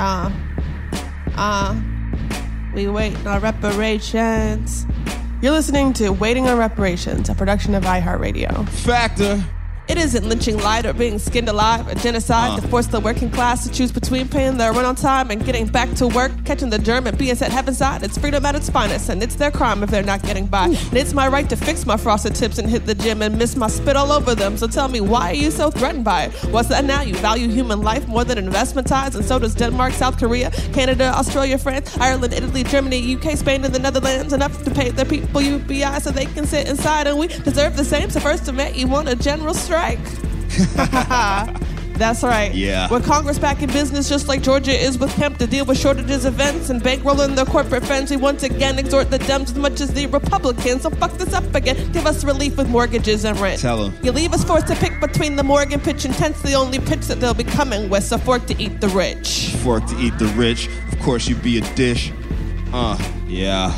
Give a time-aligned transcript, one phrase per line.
[0.00, 0.32] Uh,
[1.36, 1.78] uh,
[2.74, 4.86] we wait on reparations.
[5.42, 8.66] You're listening to Waiting on Reparations, a production of iHeartRadio.
[8.70, 9.44] Factor.
[9.90, 12.70] It isn't lynching light or being skinned alive, a genocide to uh.
[12.70, 15.92] force the working class to choose between paying their rent on time and getting back
[15.94, 18.04] to work, catching the germ and being set heaven side.
[18.04, 20.66] It's freedom at its finest, and it's their crime if they're not getting by.
[20.66, 23.56] And it's my right to fix my frosted tips and hit the gym and miss
[23.56, 24.56] my spit all over them.
[24.56, 26.32] So tell me, why are you so threatened by it?
[26.52, 27.02] What's that now?
[27.02, 31.12] You value human life more than investment ties, and so does Denmark, South Korea, Canada,
[31.16, 34.32] Australia, France, Ireland, Italy, Germany, UK, Spain, and the Netherlands.
[34.32, 37.84] Enough to pay their people UBI so they can sit inside, and we deserve the
[37.84, 38.08] same.
[38.08, 39.79] So first of May, you want a general strike.
[42.00, 42.54] That's right.
[42.54, 42.90] Yeah.
[42.90, 46.24] With Congress back in business, just like Georgia is with Kemp to deal with shortages,
[46.24, 49.92] events, and bankrolling their corporate friends, we once again exhort the Dems as much as
[49.92, 50.82] the Republicans.
[50.82, 51.92] So fuck this up again.
[51.92, 53.60] Give us relief with mortgages and rent.
[53.60, 53.94] Tell them.
[54.02, 57.06] You leave us forced to pick between the Morgan pitch and tents, the only pitch
[57.06, 58.04] that they'll be coming with.
[58.04, 59.54] So fork to eat the rich.
[59.56, 60.68] Fork to eat the rich.
[60.90, 62.12] Of course, you'd be a dish.
[62.72, 63.74] Uh, yeah.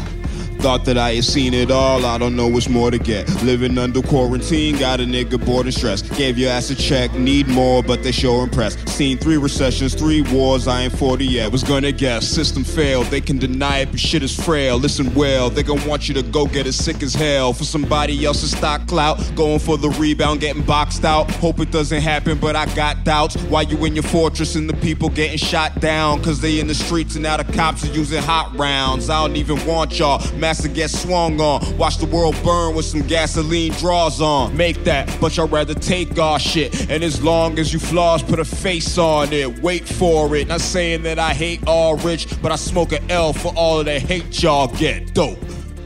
[0.62, 2.06] Thought that I had seen it all.
[2.06, 3.28] I don't know what's more to get.
[3.42, 6.08] Living under quarantine, got a nigga bored and stressed.
[6.14, 8.88] Gave your ass a check, need more, but they sure impressed.
[8.88, 11.50] Seen three recessions, three wars, I ain't 40 yet.
[11.50, 13.06] Was gonna guess, system failed.
[13.06, 14.76] They can deny it, but shit is frail.
[14.76, 17.52] Listen well, they gon' want you to go get as sick as hell.
[17.52, 21.28] For somebody else's stock clout, going for the rebound, getting boxed out.
[21.32, 23.34] Hope it doesn't happen, but I got doubts.
[23.48, 26.22] Why you in your fortress and the people getting shot down?
[26.22, 29.10] Cause they in the streets and now the cops are using hot rounds.
[29.10, 30.22] I don't even want y'all.
[30.52, 31.78] Master gets swung on.
[31.78, 34.54] Watch the world burn with some gasoline draws on.
[34.54, 36.90] Make that, but y'all rather take our shit.
[36.90, 39.62] And as long as you flaws, put a face on it.
[39.62, 40.48] Wait for it.
[40.48, 43.86] Not saying that I hate all rich, but I smoke an L for all of
[43.86, 45.14] the hate y'all get.
[45.14, 45.38] Dope.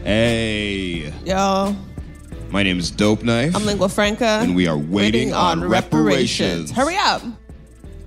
[0.02, 1.76] Hey, Yo,
[2.50, 3.54] my name is Dope Knife.
[3.54, 4.40] I'm Lingua Franca.
[4.42, 6.72] And we are waiting on reparations.
[6.72, 7.22] Hurry up.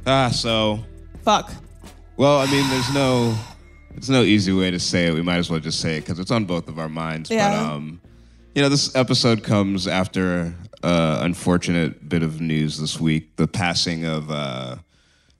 [0.05, 0.81] Ah, so
[1.23, 1.53] Fuck.
[2.17, 3.33] Well, I mean, there's no,
[3.93, 5.13] there's no easy way to say it.
[5.13, 7.29] We might as well just say it because it's on both of our minds.
[7.29, 7.49] Yeah.
[7.63, 8.01] But um,
[8.55, 14.05] you know, this episode comes after uh, unfortunate bit of news this week: the passing
[14.05, 14.77] of uh,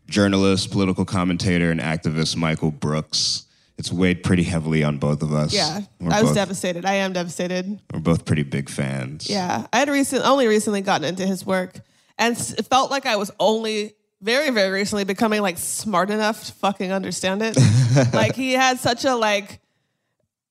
[0.08, 3.46] journalist, political commentator, and activist Michael Brooks.
[3.78, 5.54] It's weighed pretty heavily on both of us.
[5.54, 6.84] Yeah, We're I was both, devastated.
[6.86, 7.80] I am devastated.
[7.94, 9.30] We're both pretty big fans.
[9.30, 11.80] Yeah, I had recent, only recently gotten into his work,
[12.18, 16.46] and s- it felt like I was only very, very recently becoming like smart enough
[16.46, 17.57] to fucking understand it.
[18.13, 19.59] like he had such a like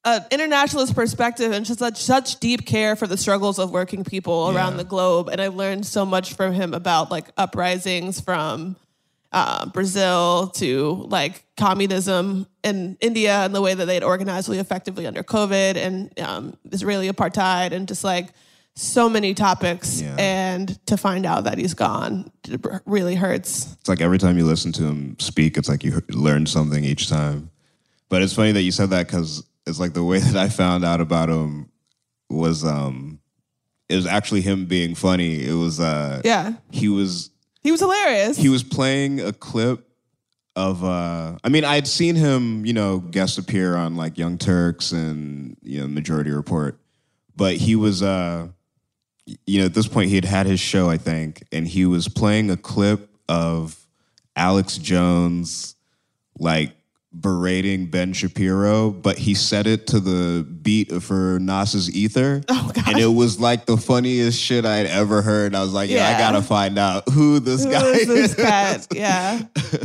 [0.04, 4.50] an internationalist perspective and just such such deep care for the struggles of working people
[4.50, 4.78] around Yeah.
[4.78, 8.76] the globe, and I've learned so much from him about like uprisings from
[9.32, 15.06] uh, Brazil to like communism in India and the way that they'd organized really effectively
[15.06, 18.28] under COVID and um, Israeli apartheid and just like
[18.78, 20.00] so many topics.
[20.00, 20.14] Yeah.
[20.18, 22.30] And to find out that he's gone
[22.86, 23.72] really hurts.
[23.80, 27.08] It's like every time you listen to him speak, it's like you learn something each
[27.08, 27.50] time.
[28.08, 30.84] But it's funny that you said that because it's like the way that I found
[30.84, 31.70] out about him
[32.30, 33.18] was um
[33.88, 35.44] it was actually him being funny.
[35.46, 36.52] It was uh Yeah.
[36.70, 37.30] he was
[37.62, 38.36] He was hilarious.
[38.36, 39.86] he was playing a clip
[40.56, 44.92] of uh I mean I'd seen him, you know, guest appear on like Young Turks
[44.92, 46.78] and you know Majority Report.
[47.36, 48.48] But he was uh
[49.46, 52.08] you know, at this point, he had had his show, I think, and he was
[52.08, 53.76] playing a clip of
[54.36, 55.74] Alex Jones,
[56.38, 56.72] like
[57.12, 62.42] berating Ben Shapiro, but he set it to the beat for Nas's Ether.
[62.50, 62.88] Oh, God.
[62.88, 65.54] And it was like the funniest shit I'd ever heard.
[65.54, 68.86] I was like, yeah, I gotta find out who this Who guy is this cat?
[68.92, 69.42] Yeah.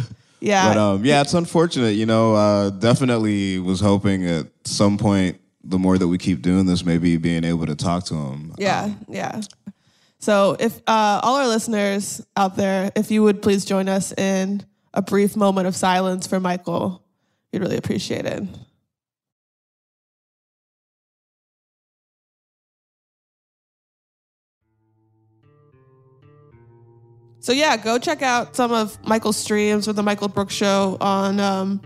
[0.44, 0.68] Yeah.
[0.74, 1.92] But um, yeah, it's unfortunate.
[1.92, 6.66] You know, uh, definitely was hoping at some point, the more that we keep doing
[6.66, 8.54] this, maybe being able to talk to him.
[8.58, 9.42] Yeah, yeah.
[10.20, 14.66] So, if uh, all our listeners out there, if you would please join us in
[14.94, 17.04] a brief moment of silence for Michael,
[17.52, 18.44] we'd really appreciate it.
[27.44, 31.42] So yeah, go check out some of Michael's streams with the Michael Brooks Show on
[31.42, 31.82] um,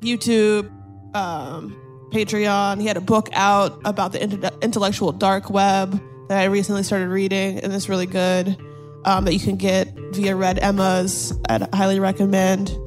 [0.00, 0.68] YouTube,
[1.14, 1.80] um,
[2.12, 2.80] Patreon.
[2.80, 7.58] He had a book out about the intellectual dark web that I recently started reading,
[7.58, 8.56] and it's really good.
[9.04, 11.36] Um, that you can get via Red Emma's.
[11.48, 12.78] I'd highly recommend.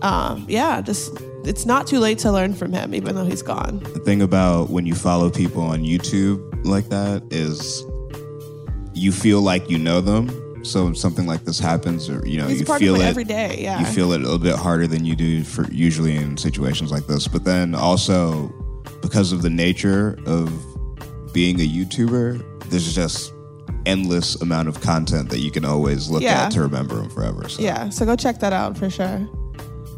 [0.00, 3.80] Um, yeah, just it's not too late to learn from him, even though he's gone.
[3.80, 7.84] The thing about when you follow people on YouTube like that is
[8.94, 10.64] you feel like you know them.
[10.64, 13.58] So if something like this happens, or you know, you feel it every day.
[13.60, 16.90] Yeah, you feel it a little bit harder than you do for usually in situations
[16.90, 17.28] like this.
[17.28, 18.52] But then also
[19.02, 20.50] because of the nature of
[21.32, 23.32] being a YouTuber, there's just
[23.84, 26.44] endless amount of content that you can always look Yeah.
[26.46, 27.48] at to remember them forever.
[27.48, 27.62] So.
[27.62, 27.88] yeah.
[27.90, 29.18] So go check that out for sure.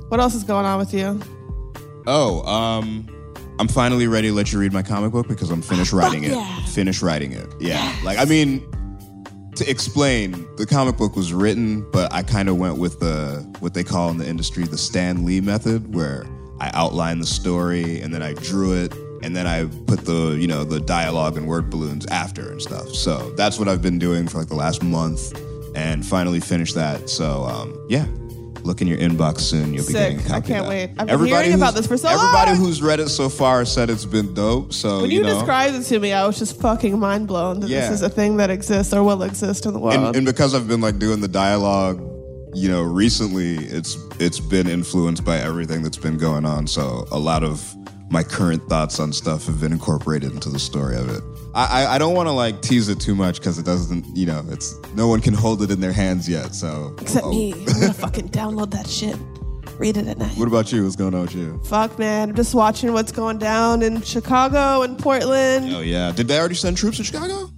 [0.08, 1.20] What else is going on with you?
[2.06, 3.06] Oh, um,
[3.58, 6.32] I'm finally ready to let you read my comic book because I'm finished writing it.
[6.32, 6.64] yeah.
[6.66, 7.46] Finished writing it.
[7.60, 7.94] Yeah.
[8.04, 8.66] Like I mean,
[9.56, 13.74] to explain, the comic book was written, but I kind of went with the what
[13.74, 16.24] they call in the industry the Stan Lee method, where
[16.60, 20.46] I outlined the story and then I drew it and then I put the you
[20.46, 22.88] know the dialogue and word balloons after and stuff.
[22.94, 25.32] So that's what I've been doing for like the last month,
[25.74, 27.08] and finally finished that.
[27.10, 28.06] So um, yeah.
[28.64, 29.72] Look in your inbox soon.
[29.72, 30.48] You'll be getting a I copy.
[30.48, 30.68] can't of that.
[30.68, 30.90] wait.
[30.98, 32.42] I've been hearing about this for so Everybody long.
[32.48, 34.74] Everybody who's read it so far said it's been dope.
[34.74, 37.70] So When you, know, described it to me, I was just fucking mind blown that
[37.70, 37.82] Yeah.
[37.82, 39.94] this is a thing that exists or will exist in the world.
[39.94, 41.98] and, and because I've been like doing the dialogue,
[42.58, 46.66] you know, recently, it's it's been influenced by everything that's been going on.
[46.66, 47.74] So a lot of
[48.10, 51.22] my current thoughts on stuff have been incorporated into the story of it.
[51.54, 54.26] I I, I don't want to like tease it too much because it doesn't, you
[54.26, 56.54] know, it's no one can hold it in their hands yet.
[56.54, 57.30] So Except Oh.
[57.30, 57.52] me.
[57.52, 59.16] I'm gonna fucking download that shit.
[59.78, 60.36] Read it at night.
[60.36, 60.82] What about you?
[60.82, 61.60] What's going on with you?
[61.66, 62.30] Fuck, man.
[62.30, 65.72] I'm just watching what's going down in Chicago and Portland.
[65.72, 67.50] Oh yeah, did they already send troops to Chicago?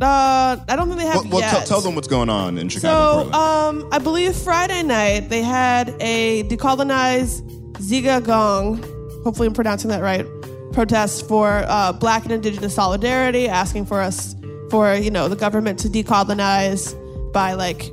[0.00, 1.50] Uh, I don't think they have Well, well yet.
[1.50, 3.30] tell, tell them what's going on in Chicago.
[3.30, 7.42] So, um, I believe Friday night they had a decolonized
[7.78, 10.24] Zhigaagoong, hopefully I'm pronouncing that right,
[10.72, 14.36] protest for uh, Black and Indigenous solidarity, asking for us
[14.70, 16.94] for you know the government to decolonize
[17.32, 17.92] by like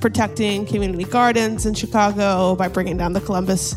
[0.00, 3.76] protecting community gardens in Chicago by bringing down the Columbus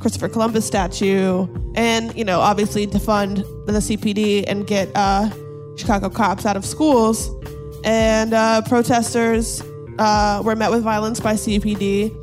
[0.00, 3.36] Christopher Columbus statue, and you know obviously defund
[3.66, 5.30] the CPD and get uh,
[5.76, 7.30] Chicago cops out of schools.
[7.84, 9.62] And uh, protesters
[9.98, 12.14] uh, were met with violence by CPD.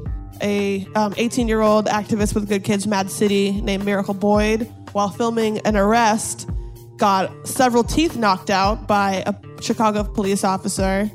[0.42, 5.60] A 18 year old activist with Good Kids Mad City named Miracle Boyd, while filming
[5.60, 6.50] an arrest,
[6.98, 11.10] got several teeth knocked out by a Chicago police officer.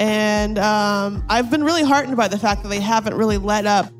[0.00, 3.92] And um, I've been really heartened by the fact that they haven't really let up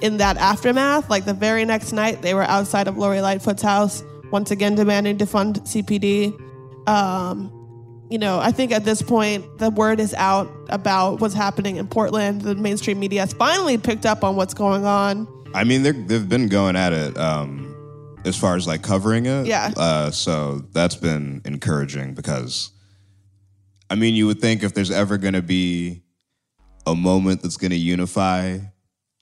[0.00, 1.10] in that aftermath.
[1.10, 5.18] Like the very next night, they were outside of Lori Lightfoot's house, once again demanding
[5.18, 6.38] to fund CPD.
[6.86, 7.58] Um,
[8.10, 11.86] you know, I think at this point, the word is out about what's happening in
[11.86, 12.42] Portland.
[12.42, 15.26] The mainstream media has finally picked up on what's going on.
[15.54, 19.46] I mean, they're, they've been going at it um, as far as like covering it.
[19.46, 19.72] Yeah.
[19.76, 22.70] Uh, so that's been encouraging because,
[23.88, 26.02] I mean, you would think if there's ever going to be
[26.86, 28.58] a moment that's going to unify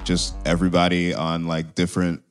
[0.02, 2.22] just everybody on like different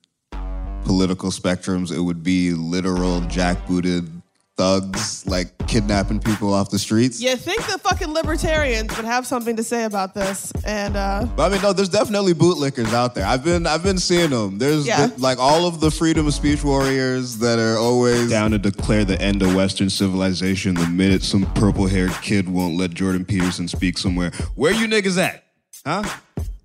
[0.84, 4.19] political spectrums, it would be literal jackbooted
[4.60, 7.22] thugs like kidnapping people off the streets.
[7.22, 10.52] You think the fucking libertarians would have something to say about this?
[10.66, 13.26] And uh, But I mean, no, there's definitely bootlickers out there.
[13.26, 14.58] I've been, I've been seeing them.
[14.58, 15.08] There's Yeah.
[15.08, 19.06] the- like all of the freedom of speech warriors that are always down to declare
[19.06, 23.98] the end of Western civilization the minute some purple-haired kid won't let Jordan Peterson speak
[23.98, 24.32] somewhere.
[24.56, 25.46] Where you niggas at?
[25.86, 26.04] Huh?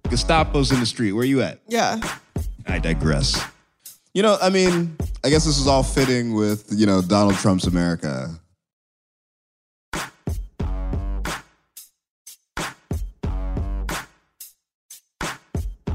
[0.09, 1.13] Gestapo's in the street.
[1.13, 1.61] Where you at?
[1.69, 2.01] yeah,
[2.67, 3.41] I digress.
[4.13, 7.67] You know, I mean, I guess this is all fitting with you know Donald Trump's
[7.67, 8.39] America.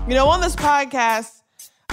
[0.07, 1.41] you know, on this podcast,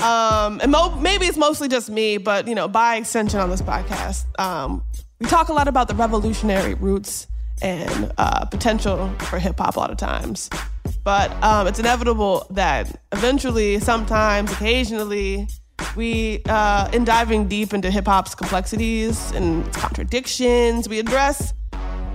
[0.03, 3.61] um, and mo- maybe it's mostly just me, but you know, by extension on this
[3.61, 4.83] podcast, um,
[5.21, 7.27] we talk a lot about the revolutionary roots
[7.61, 10.49] and uh, potential for hip hop a lot of times.
[11.05, 15.49] But um, it's inevitable that eventually, sometimes, occasionally,
[15.97, 21.53] we, uh, in diving deep into hip hop's complexities and its contradictions, we address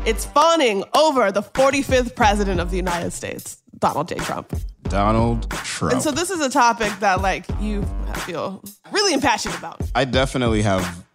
[0.06, 4.16] its fawning over the 45th president of the United States, Donald J.
[4.16, 4.54] Trump.
[4.84, 5.94] Donald Trump.
[5.94, 7.84] And so this is a topic that like you
[8.26, 9.82] feel really impassioned about.
[9.96, 11.06] I definitely have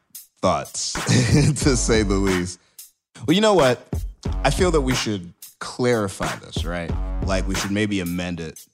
[0.41, 0.93] thoughts,
[1.62, 2.59] to say the least.
[3.26, 3.87] Well, you know what?
[4.45, 6.91] I feel that we should clarify this, right?
[7.25, 8.65] Like we should maybe amend it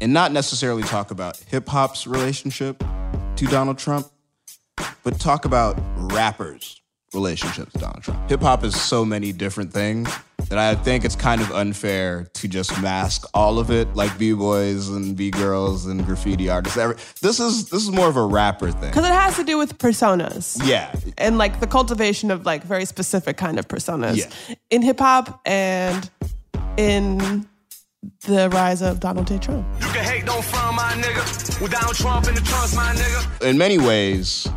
[0.00, 2.82] and not necessarily talk about hip hop's relationship
[3.36, 4.06] to Donald Trump,
[5.02, 5.78] but talk about
[6.12, 6.80] rappers'
[7.14, 8.28] relationship to Donald Trump.
[8.28, 10.08] Hip hop is so many different things
[10.48, 14.32] that I think it's kind of unfair to just mask all of it, like b
[14.32, 16.76] boys and b girls and graffiti artists.
[17.20, 19.78] This is this is more of a rapper thing because it has to do with
[19.78, 20.60] personas.
[20.64, 24.54] Yeah, and like the cultivation of like very specific kind of personas yeah.
[24.70, 26.10] in hip hop and
[26.76, 27.46] in
[28.26, 29.38] the rise of Donald J.
[29.38, 29.66] Trump.
[29.80, 31.60] You can hate, don't front my nigga.
[31.60, 33.42] Without Trump in the trunks, my nigga.
[33.42, 34.48] In many ways,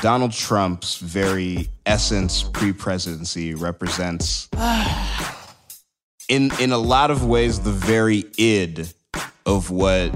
[0.00, 4.48] Donald Trump's very essence pre-presidency represents
[6.28, 8.88] in in a lot of ways the very id
[9.44, 10.14] of what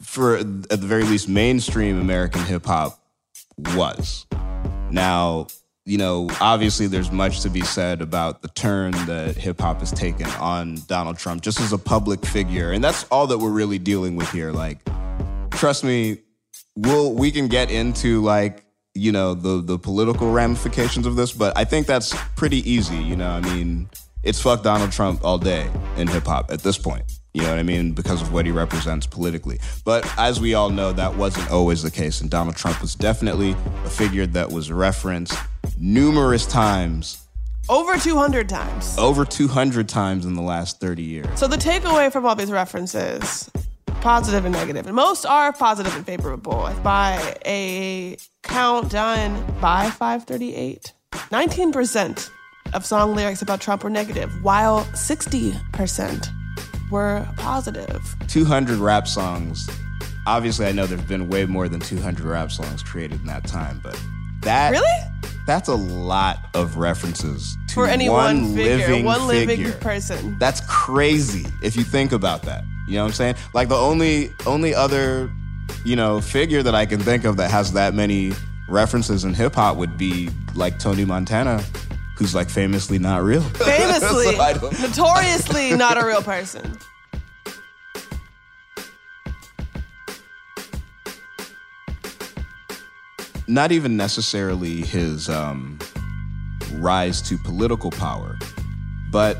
[0.00, 2.98] for at the very least mainstream American hip hop
[3.74, 4.26] was.
[4.90, 5.46] Now,
[5.86, 9.92] you know, obviously there's much to be said about the turn that hip hop has
[9.92, 12.72] taken on Donald Trump just as a public figure.
[12.72, 14.50] And that's all that we're really dealing with here.
[14.50, 14.78] Like,
[15.50, 16.18] trust me,
[16.74, 18.64] we'll we can get into like
[18.94, 22.96] you know the the political ramifications of this, but I think that's pretty easy.
[22.96, 23.88] You know, I mean,
[24.22, 27.04] it's fuck Donald Trump all day in hip hop at this point.
[27.34, 27.92] You know what I mean?
[27.92, 29.58] Because of what he represents politically.
[29.84, 33.56] But as we all know, that wasn't always the case, and Donald Trump was definitely
[33.84, 35.36] a figure that was referenced
[35.78, 37.26] numerous times.
[37.68, 38.98] Over 200 times.
[38.98, 41.38] Over 200 times in the last 30 years.
[41.38, 43.50] So the takeaway from all these references
[44.04, 44.86] positive and negative.
[44.86, 46.70] And most are positive and favorable.
[46.82, 52.30] By a count done by 538, 19%
[52.74, 56.28] of song lyrics about Trump were negative, while 60%
[56.90, 58.14] were positive.
[58.28, 59.66] 200 rap songs.
[60.26, 63.80] Obviously, I know there's been way more than 200 rap songs created in that time,
[63.82, 63.98] but
[64.44, 65.14] that really
[65.46, 69.72] that's a lot of references to for any one, one figure, living one living figure.
[69.72, 70.38] person.
[70.38, 72.64] That's crazy if you think about that.
[72.86, 73.34] You know what I'm saying?
[73.52, 75.30] Like the only only other,
[75.84, 78.32] you know, figure that I can think of that has that many
[78.68, 81.62] references in hip hop would be like Tony Montana,
[82.16, 83.42] who's like famously not real.
[83.54, 86.78] Famously, so notoriously not a real person.
[93.46, 95.78] Not even necessarily his um,
[96.74, 98.38] rise to political power,
[99.10, 99.38] but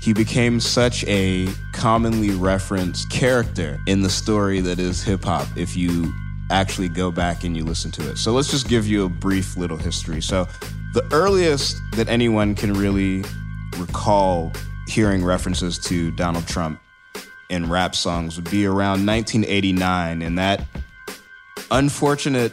[0.00, 5.76] he became such a commonly referenced character in the story that is hip hop if
[5.76, 6.12] you
[6.50, 8.16] actually go back and you listen to it.
[8.16, 10.20] So let's just give you a brief little history.
[10.22, 10.46] So
[10.94, 13.24] the earliest that anyone can really
[13.78, 14.52] recall
[14.86, 16.80] hearing references to Donald Trump
[17.48, 20.64] in rap songs would be around 1989 and that
[21.70, 22.52] unfortunate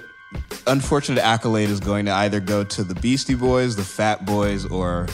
[0.68, 5.08] unfortunate accolade is going to either go to the Beastie Boys, the Fat Boys or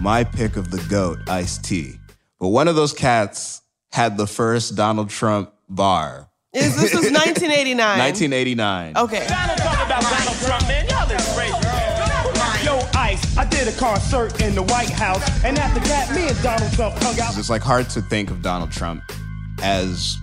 [0.00, 1.98] my pick of the GOAT, Ice T.
[2.40, 3.62] But one of those cats
[3.92, 6.28] had the first Donald Trump bar.
[6.52, 7.98] Is this was 1989?
[7.98, 8.96] 1989.
[8.96, 9.26] Okay.
[12.64, 16.42] Yo, Ice, I did a concert in the White House, and after that, me and
[16.42, 17.38] Donald Trump hung out.
[17.38, 19.02] It's like hard to think of Donald Trump
[19.62, 20.18] as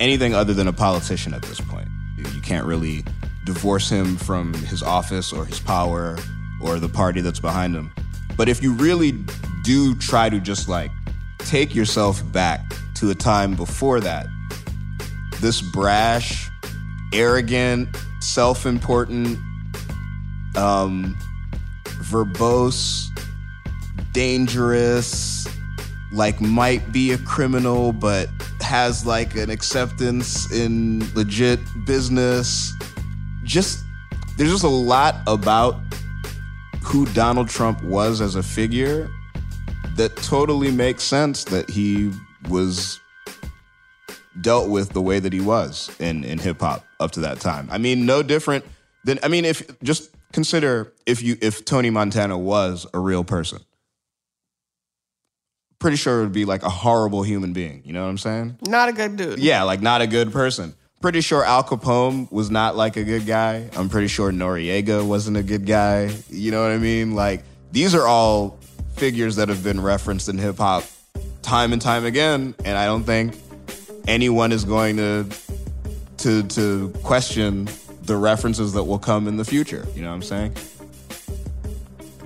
[0.00, 1.88] anything other than a politician at this point.
[2.16, 3.04] You can't really
[3.46, 6.18] divorce him from his office or his power
[6.60, 7.90] or the party that's behind him.
[8.36, 9.12] But if you really
[9.62, 10.90] do try to just like
[11.38, 12.60] take yourself back
[12.96, 14.26] to a time before that,
[15.40, 16.50] this brash,
[17.14, 17.88] arrogant,
[18.20, 19.38] self important,
[20.56, 21.16] um,
[21.84, 23.06] verbose,
[24.12, 25.46] dangerous,
[26.12, 28.28] like might be a criminal, but
[28.60, 32.72] has like an acceptance in legit business.
[33.46, 33.84] Just,
[34.36, 35.80] there's just a lot about
[36.82, 39.08] who Donald Trump was as a figure,
[39.96, 42.12] that totally makes sense that he
[42.48, 43.00] was
[44.40, 47.68] dealt with the way that he was in, in hip hop up to that time.
[47.70, 48.64] I mean, no different
[49.04, 53.60] than I mean, if just consider if you if Tony Montana was a real person.
[55.78, 57.82] Pretty sure it would be like a horrible human being.
[57.84, 58.58] You know what I'm saying?
[58.66, 59.38] Not a good dude.
[59.38, 63.26] Yeah, like not a good person pretty sure Al Capone was not like a good
[63.26, 63.68] guy.
[63.76, 66.14] I'm pretty sure Noriega wasn't a good guy.
[66.28, 67.14] You know what I mean?
[67.14, 68.58] Like these are all
[68.94, 70.84] figures that have been referenced in hip hop
[71.42, 73.36] time and time again, and I don't think
[74.08, 75.26] anyone is going to
[76.18, 77.68] to to question
[78.02, 79.86] the references that will come in the future.
[79.94, 80.56] You know what I'm saying?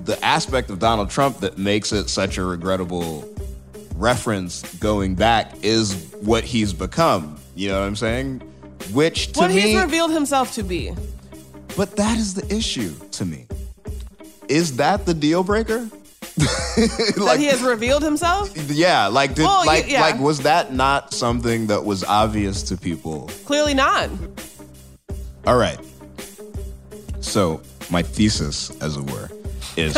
[0.04, 3.28] The aspect of Donald Trump that makes it such a regrettable
[3.96, 7.38] reference going back is what he's become.
[7.54, 8.42] You know what I'm saying?
[8.92, 10.92] Which to what me, he's revealed himself to be.
[11.76, 13.46] but that is the issue to me.
[14.48, 15.88] Is that the deal breaker?
[16.36, 18.50] that he has revealed himself?
[18.70, 20.00] Yeah, like did Well, like yeah.
[20.00, 23.30] like was that not something that was obvious to people?
[23.44, 24.08] Clearly not.
[25.46, 25.78] All right.
[27.20, 27.60] So,
[27.90, 29.28] my thesis as it were
[29.76, 29.96] is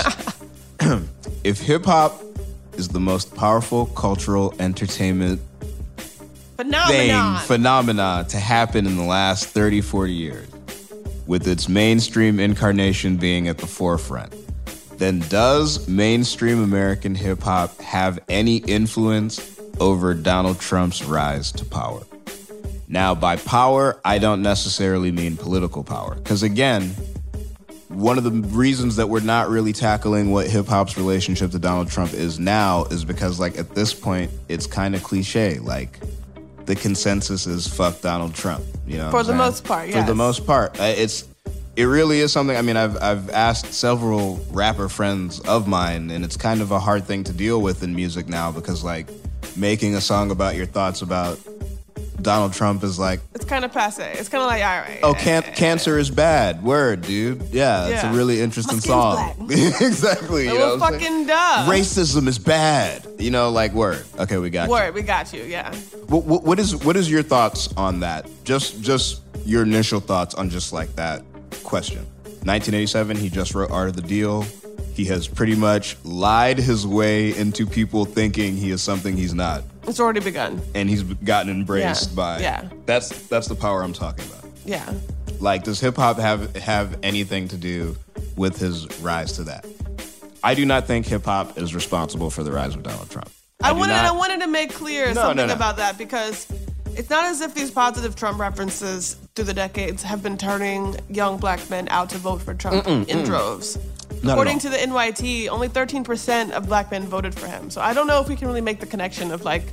[1.45, 2.21] if hip hop
[2.77, 5.41] is the most powerful cultural entertainment
[6.63, 7.39] Phenomenon.
[7.39, 10.49] thing, phenomena to happen in the last 30, 40 years,
[11.27, 14.33] with its mainstream incarnation being at the forefront,
[14.99, 22.03] then does mainstream American hip hop have any influence over Donald Trump's rise to power?
[22.89, 26.15] Now, by power, I don't necessarily mean political power.
[26.15, 26.95] Because again,
[27.89, 31.91] one of the reasons that we're not really tackling what hip hop's relationship to Donald
[31.91, 35.59] Trump is now is because, like, at this point, it's kind of cliche.
[35.59, 35.99] Like,
[36.67, 38.65] the consensus is fuck Donald Trump.
[38.87, 40.01] You know, For the most part, yeah.
[40.01, 41.25] For the most part, it's
[41.77, 42.57] it really is something.
[42.57, 46.79] I mean, I've I've asked several rapper friends of mine, and it's kind of a
[46.79, 49.09] hard thing to deal with in music now because, like,
[49.57, 51.39] making a song about your thoughts about
[52.23, 54.13] Donald Trump is like It's kind of passe.
[54.13, 55.01] It's kind of like, all right.
[55.03, 56.63] Oh, can- cancer is bad.
[56.63, 57.43] Word, dude.
[57.51, 59.35] Yeah, it's a really interesting skin's song.
[59.51, 60.45] exactly.
[60.45, 61.27] You know well, what I'm saying?
[61.27, 61.67] fucking duh.
[61.69, 63.07] Racism is bad.
[63.19, 64.05] You know, like word.
[64.19, 64.71] Okay, we got you.
[64.73, 65.43] Word, we got you.
[65.43, 65.75] Yeah.
[66.09, 68.29] What, what, what is what is your thoughts on that?
[68.45, 71.23] Just just your initial thoughts on just like that
[71.65, 72.07] question.
[72.45, 74.45] 1987, he just wrote Art of the Deal.
[74.95, 79.63] He has pretty much lied his way into people thinking he is something he's not,
[79.87, 80.61] It's already begun.
[80.75, 82.15] and he's gotten embraced Yeah.
[82.17, 82.41] by.
[82.41, 82.69] Yeah.
[82.87, 84.45] That's that's the power I'm talking about.
[84.65, 84.93] Yeah.
[85.41, 87.97] Like, does hip hop have have anything to do
[88.37, 89.67] with his rise to that?
[90.45, 93.31] I do not think hip hop is responsible for the rise of Donald Trump.
[93.63, 95.55] I, do wanted not- I wanted to make clear No, something no, no.
[95.55, 96.47] about that because
[96.97, 101.39] it's not as if these positive Trump references through the decades have been turning young
[101.39, 103.25] black men out to vote for Trump Mm-mm, in mm-mm.
[103.25, 103.79] droves.
[104.23, 107.71] Not According to the NYT, only 13% of black men voted for him.
[107.71, 109.65] So I don't know if we can really make the connection of like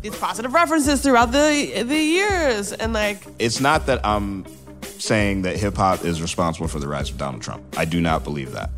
[0.00, 4.46] these positive references throughout the the years and like It's not that I'm
[4.82, 7.62] saying that hip hop is responsible for the rise of Donald Trump.
[7.76, 8.70] I do not believe that.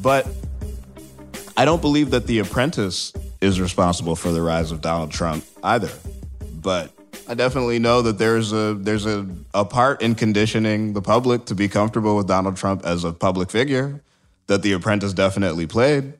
[0.00, 0.26] But
[1.58, 3.12] I don't believe that The Apprentice
[3.42, 5.90] is responsible for the rise of Donald Trump either.
[6.54, 6.90] But
[7.28, 11.54] I definitely know that there's a there's a, a part in conditioning the public to
[11.54, 14.00] be comfortable with Donald Trump as a public figure
[14.50, 16.14] that The Apprentice definitely played.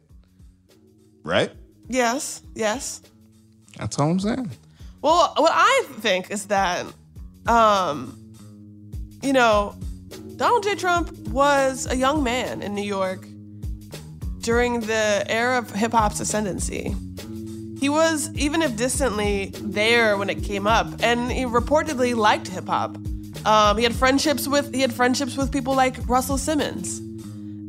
[1.24, 1.50] Right?
[1.88, 3.02] yes, yes.
[3.76, 4.50] That's all I'm saying.
[5.02, 6.86] Well, what I think is that,
[7.48, 8.16] um,
[9.20, 9.74] you know,
[10.36, 10.76] Donald J.
[10.76, 13.26] Trump was a young man in New York
[14.40, 16.94] during the era of hip hop's ascendancy.
[17.80, 22.68] He was, even if distantly, there when it came up, and he reportedly liked hip
[22.68, 22.96] hop.
[23.44, 27.00] Um, he had friendships with he had friendships with people like Russell Simmons.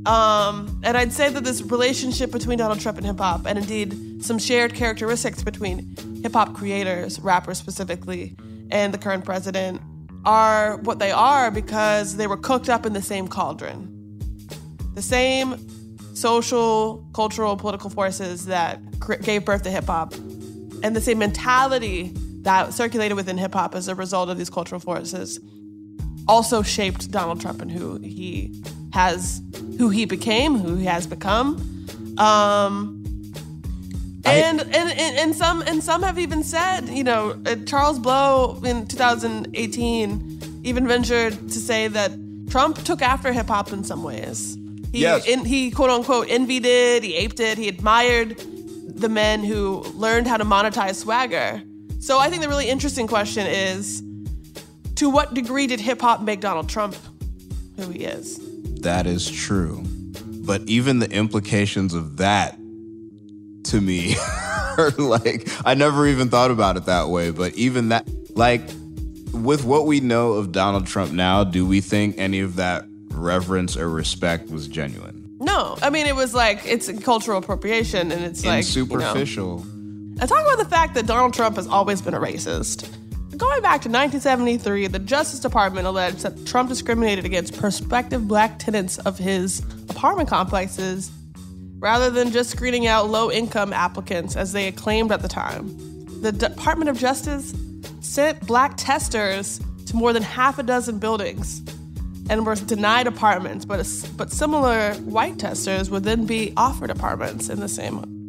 [0.05, 4.23] Um, and I'd say that this relationship between Donald Trump and hip hop, and indeed
[4.23, 8.35] some shared characteristics between hip hop creators, rappers specifically,
[8.71, 9.81] and the current president,
[10.25, 13.87] are what they are because they were cooked up in the same cauldron.
[14.95, 15.67] The same
[16.15, 20.13] social, cultural, political forces that cr- gave birth to hip hop,
[20.83, 22.11] and the same mentality
[22.41, 25.39] that circulated within hip hop as a result of these cultural forces
[26.27, 28.51] also shaped Donald Trump and who he
[28.93, 29.41] has,
[29.77, 31.57] who he became, who he has become.
[32.17, 32.97] Um,
[34.23, 38.61] and, and, and and some and some have even said, you know, uh, Charles Blow
[38.63, 42.11] in 2018 even ventured to say that
[42.49, 44.57] Trump took after hip hop in some ways.
[44.91, 45.25] He Yes.
[45.25, 48.37] in, he quote unquote envied it, he aped it, he admired
[48.87, 51.63] the men who learned how to monetize swagger.
[51.99, 54.03] So I think the really interesting question is
[54.95, 56.95] to what degree did hip hop make Donald Trump
[57.77, 58.39] who he is?
[58.81, 59.83] That is true.
[60.43, 62.57] But even the implications of that
[63.65, 64.15] to me
[64.77, 67.31] are like, I never even thought about it that way.
[67.31, 68.61] But even that, like,
[69.33, 73.77] with what we know of Donald Trump now, do we think any of that reverence
[73.77, 75.21] or respect was genuine?
[75.39, 78.97] No, I mean it was like it's cultural appropriation, and it's like you know.
[78.99, 79.61] superficial.
[79.61, 82.87] And talk about the fact that Donald Trump has always been a racist.
[83.41, 88.99] Going back to 1973, the Justice Department alleged that Trump discriminated against prospective black tenants
[88.99, 91.09] of his apartment complexes
[91.79, 95.75] rather than just screening out low income applicants as they claimed at the time.
[96.21, 97.55] The Department of Justice
[98.01, 101.63] sent black testers to more than half a dozen buildings
[102.29, 103.77] and were denied apartments, but,
[104.17, 108.20] but similar white testers would then be offered apartments in the same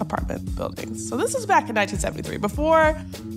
[0.00, 1.08] apartment buildings.
[1.08, 2.92] So this is back in 1973, before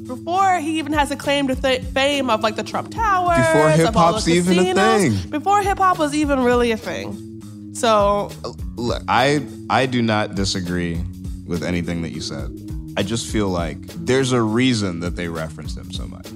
[0.08, 3.70] before he even has a claim to th- fame of like the Trump Towers, Before
[3.70, 5.30] hip hop's even a thing.
[5.30, 7.72] before hip hop was even really a thing.
[7.74, 8.32] So
[8.76, 11.02] Look, I I do not disagree
[11.46, 12.50] with anything that you said.
[12.98, 16.28] I just feel like there's a reason that they referenced him so much.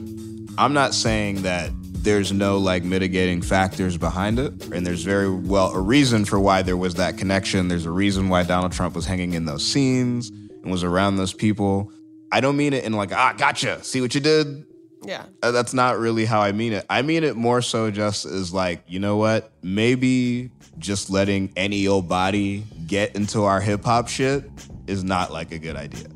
[0.57, 1.71] I'm not saying that
[2.03, 6.61] there's no like mitigating factors behind it, and there's very well a reason for why
[6.61, 7.67] there was that connection.
[7.69, 11.33] There's a reason why Donald Trump was hanging in those scenes and was around those
[11.33, 11.91] people.
[12.31, 14.65] I don't mean it in like ah gotcha, see what you did.
[15.05, 16.85] yeah, Uh, that's not really how I mean it.
[16.89, 19.51] I mean it more so just as like, you know what?
[19.61, 24.49] Maybe just letting any old body get into our hip hop shit
[24.87, 26.07] is not like a good idea.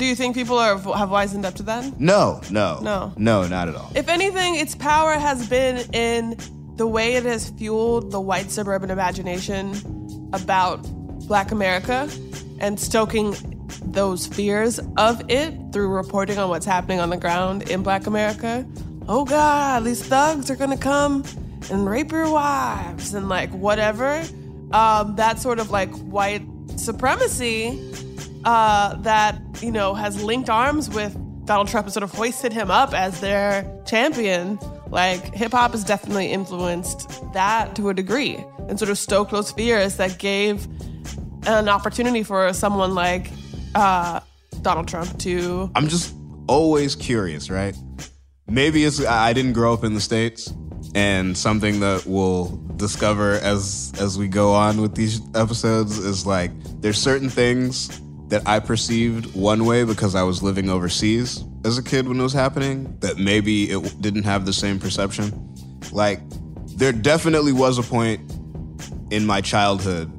[0.00, 2.00] Do you think people are have wisened up to that?
[2.00, 3.12] No, no, No.
[3.16, 3.92] no, not at all.
[3.94, 6.36] If anything, its power has been in
[6.76, 10.78] the way it has fueled the white suburban imagination about
[11.28, 12.08] Black America
[12.60, 13.36] and stoking
[13.84, 18.66] those fears of it through reporting on what's happening on the ground in Black America.
[19.06, 21.24] Oh God, these thugs are gonna come
[21.70, 24.22] and rape your wives and like whatever.
[24.72, 26.42] Um, that sort of like white
[26.76, 27.78] supremacy
[28.44, 32.70] uh, that you know has linked arms with Donald Trump and sort of hoisted him
[32.70, 34.58] up as their champion.
[34.88, 39.50] Like hip hop has definitely influenced that to a degree and sort of stoked those
[39.52, 40.66] fears that gave
[41.46, 43.30] an opportunity for someone like
[43.74, 44.20] uh,
[44.62, 45.70] Donald Trump to.
[45.74, 46.14] I'm just
[46.46, 47.76] always curious, right?
[48.48, 50.52] Maybe it's I I didn't grow up in the states,
[50.94, 56.50] and something that we'll discover as as we go on with these episodes is like
[56.80, 61.82] there's certain things that I perceived one way because I was living overseas as a
[61.82, 65.54] kid when it was happening that maybe it didn't have the same perception.
[65.92, 66.20] Like
[66.76, 68.20] there definitely was a point
[69.10, 70.10] in my childhood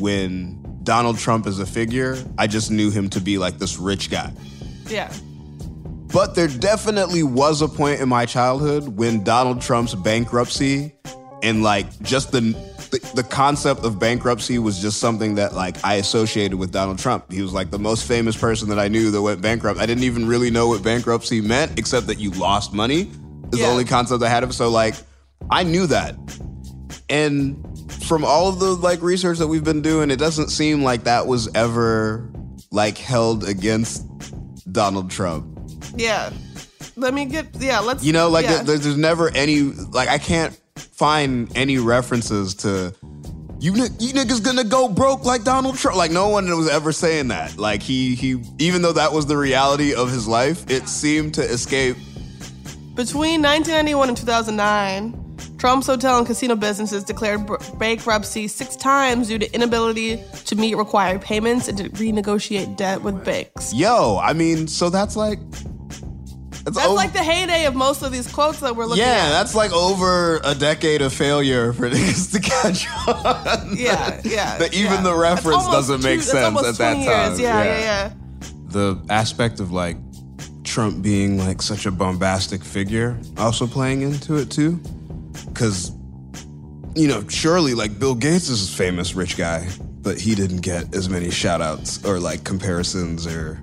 [0.00, 4.10] when Donald Trump as a figure, I just knew him to be like this rich
[4.10, 4.32] guy.
[4.88, 5.12] Yeah.
[6.12, 10.94] But there definitely was a point in my childhood when Donald Trump's bankruptcy
[11.42, 12.40] and like just the,
[12.90, 17.30] the the concept of bankruptcy was just something that like I associated with Donald Trump.
[17.30, 19.80] He was like the most famous person that I knew that went bankrupt.
[19.80, 23.10] I didn't even really know what bankruptcy meant except that you lost money.
[23.52, 24.54] Is the only concept I had of.
[24.54, 24.94] So like
[25.50, 26.16] I knew that.
[27.08, 27.64] And
[28.04, 31.26] from all of the like research that we've been doing, it doesn't seem like that
[31.26, 32.30] was ever
[32.70, 34.04] like held against
[34.70, 35.58] Donald Trump.
[35.96, 36.30] Yeah.
[36.96, 37.46] Let me get.
[37.56, 37.80] Yeah.
[37.80, 38.04] Let's.
[38.04, 38.62] You know, like yeah.
[38.62, 42.94] there, there's never any like I can't find any references to
[43.60, 45.96] you, you niggas gonna go broke like Donald Trump.
[45.96, 47.56] Like no one was ever saying that.
[47.56, 51.42] Like he he even though that was the reality of his life, it seemed to
[51.42, 51.96] escape.
[52.94, 59.54] Between 1991 and 2009, Trump's hotel and casino businesses declared bankruptcy six times due to
[59.54, 63.74] inability to meet required payments and to renegotiate debt with banks.
[63.74, 65.40] Yo, I mean, so that's like
[66.68, 69.10] that's, That's over- like the heyday of most of these quotes that we're looking yeah,
[69.10, 69.16] at.
[69.16, 73.76] Yeah, that's like over a decade of failure for niggas to catch on.
[73.76, 74.58] Yeah, yeah.
[74.58, 75.02] That even yeah.
[75.02, 77.30] the reference doesn't make two- that's sense at that time.
[77.30, 77.40] Years.
[77.40, 78.12] Yeah, yeah, yeah.
[78.68, 79.96] the aspect of like
[80.64, 84.78] Trump being like such a bombastic figure also playing into it too.
[85.54, 85.92] Cause,
[86.94, 89.66] you know, surely like Bill Gates is a famous rich guy,
[90.02, 93.58] but he didn't get as many shout outs or like comparisons or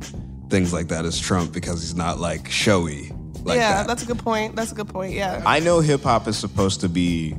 [0.55, 3.11] things like that as Trump because he's not like showy
[3.45, 3.87] like yeah, that.
[3.87, 4.55] that's a good point.
[4.55, 5.13] That's a good point.
[5.13, 5.43] Yeah.
[5.45, 7.35] I know hip hop is supposed to be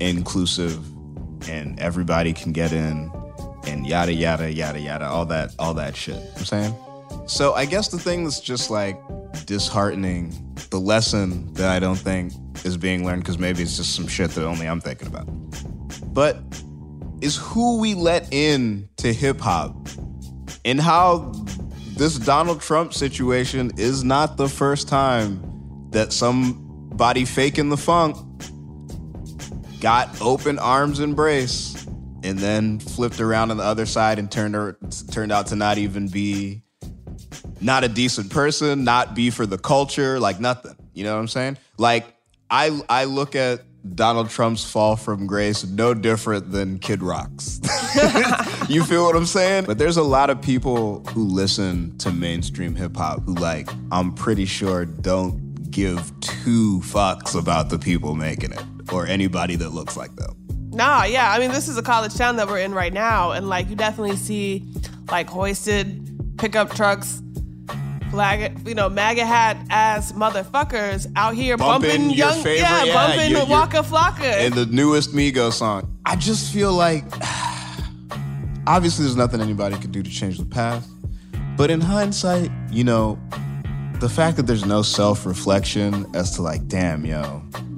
[0.00, 0.78] inclusive
[1.48, 3.10] and everybody can get in
[3.66, 6.16] and yada yada yada yada all that all that shit.
[6.16, 6.74] You know what I'm saying?
[7.26, 9.00] So I guess the thing that's just like
[9.46, 10.34] disheartening,
[10.70, 12.32] the lesson that I don't think
[12.64, 15.26] is being learned because maybe it's just some shit that only I'm thinking about.
[16.12, 16.38] But
[17.22, 19.74] is who we let in to hip hop
[20.66, 21.32] and how
[21.96, 28.16] this Donald Trump situation is not the first time that somebody faking the funk
[29.80, 31.86] got open arms embrace
[32.22, 34.78] and then flipped around on the other side and turned er,
[35.10, 36.62] turned out to not even be
[37.60, 40.76] not a decent person, not be for the culture, like nothing.
[40.92, 41.56] You know what I'm saying?
[41.78, 42.06] Like
[42.50, 43.62] I I look at
[43.94, 47.60] Donald Trump's fall from grace no different than Kid Rock's.
[48.68, 49.64] you feel what I'm saying?
[49.64, 54.14] But there's a lot of people who listen to mainstream hip hop who like I'm
[54.14, 59.96] pretty sure don't give two fucks about the people making it or anybody that looks
[59.96, 60.34] like them.
[60.70, 61.32] Nah, yeah.
[61.32, 63.76] I mean, this is a college town that we're in right now, and like you
[63.76, 64.66] definitely see
[65.10, 67.22] like hoisted pickup trucks,
[68.10, 72.84] flag, you know, MAGA hat ass motherfuckers out here bumping, Bumping your young, favorite- yeah,
[72.84, 74.22] yeah, bumping you- you- Waka Flocka.
[74.46, 75.88] and the newest Migos song.
[76.04, 77.04] I just feel like
[78.66, 80.88] obviously there's nothing anybody could do to change the past.
[81.56, 83.18] But in hindsight, you know,
[84.00, 87.22] the fact that there's no self-reflection as to like, damn, yo,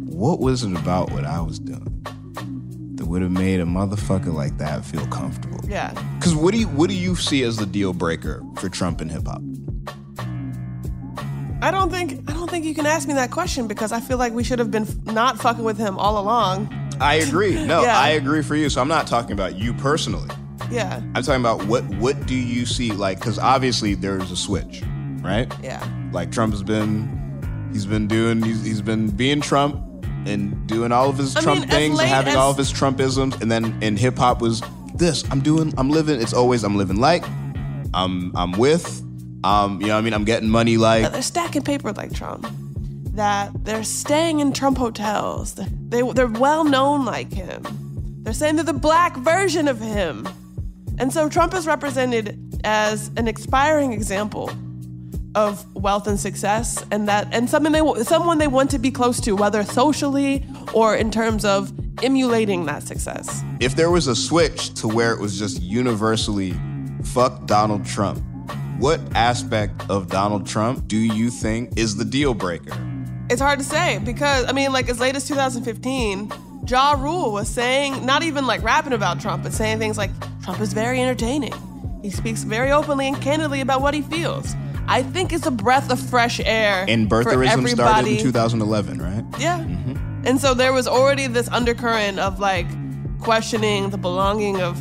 [0.04, 1.84] what was it about what I was doing
[2.96, 5.60] that would have made a motherfucker like that feel comfortable?
[5.68, 5.92] yeah.
[6.18, 9.10] Because what do you what do you see as the deal breaker for Trump and
[9.12, 9.40] hip hop?
[11.60, 14.16] I don't think I don't think you can ask me that question because I feel
[14.18, 16.72] like we should have been f- not fucking with him all along.
[17.00, 17.64] I agree.
[17.66, 17.98] No, Yeah.
[17.98, 18.68] I agree for you.
[18.70, 20.28] So I'm not talking about you personally.
[20.70, 21.00] Yeah.
[21.14, 24.82] I'm talking about what what do you see like because obviously there's a switch,
[25.20, 25.52] right?
[25.62, 25.84] Yeah.
[26.12, 27.08] Like Trump has been
[27.72, 29.76] he's been doing he's, he's been being Trump
[30.26, 32.72] and doing all of his I Trump mean, things and having as- all of his
[32.72, 34.62] Trumpisms and then in hip hop was
[34.94, 37.24] this I'm doing I'm living it's always I'm living like
[37.94, 39.02] I'm I'm with
[39.44, 42.46] um you know what I mean I'm getting money like they're stacking paper like Trump.
[43.14, 45.54] That they're staying in Trump hotels.
[45.54, 47.62] They they're well known like him.
[48.22, 50.28] They're saying they're the black version of him.
[50.98, 54.50] And so Trump is represented as an expiring example
[55.34, 59.20] of wealth and success and that and something they someone they want to be close
[59.20, 61.72] to whether socially or in terms of
[62.02, 63.42] emulating that success.
[63.60, 66.54] if there was a switch to where it was just universally
[67.04, 68.22] fuck Donald Trump,
[68.78, 72.76] what aspect of Donald Trump do you think is the deal breaker?
[73.28, 76.32] It's hard to say because I mean, like as late as 2015,
[76.66, 80.10] Ja Rule was saying, not even like rapping about Trump, but saying things like
[80.42, 81.52] Trump is very entertaining.
[82.02, 84.54] He speaks very openly and candidly about what he feels.
[84.86, 86.86] I think it's a breath of fresh air.
[86.88, 89.24] And for birtherism started in 2011, right?
[89.38, 89.58] Yeah.
[89.58, 90.24] Mm-hmm.
[90.24, 92.66] And so there was already this undercurrent of like
[93.20, 94.80] questioning the belonging of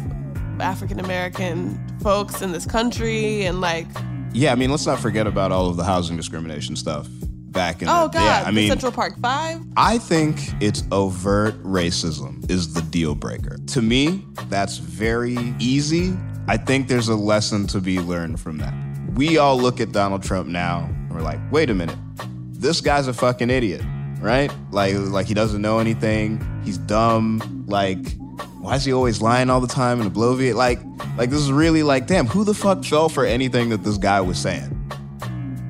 [0.62, 3.86] African American folks in this country and like,
[4.32, 7.06] Yeah, I mean, let's not forget about all of the housing discrimination stuff
[7.52, 9.62] back in oh the God, Yeah, I mean, Central Park Five.
[9.76, 13.58] I think it's overt racism is the deal breaker.
[13.58, 16.16] To me, that's very easy.
[16.48, 18.74] I think there's a lesson to be learned from that.
[19.16, 21.98] We all look at Donald Trump now and we're like, wait a minute,
[22.54, 23.82] this guy's a fucking idiot,
[24.22, 24.50] right?
[24.72, 26.40] Like, like he doesn't know anything.
[26.64, 27.66] He's dumb.
[27.68, 28.00] Like,
[28.60, 30.56] why is he always lying all the time and obliviate?
[30.56, 30.80] Like,
[31.18, 34.22] like this is really like, damn, who the fuck fell for anything that this guy
[34.22, 34.74] was saying?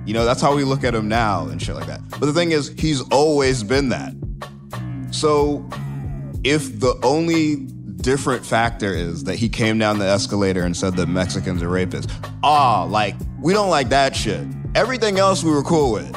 [0.06, 2.01] You know, that's how we look at him now and shit like that.
[2.10, 4.13] But the thing is, he's always been that.
[5.12, 5.67] So
[6.43, 7.58] if the only
[7.97, 12.10] different factor is that he came down the escalator and said that Mexicans are rapists,
[12.43, 14.47] ah, like, we don't like that shit.
[14.75, 16.15] Everything else we were cool with.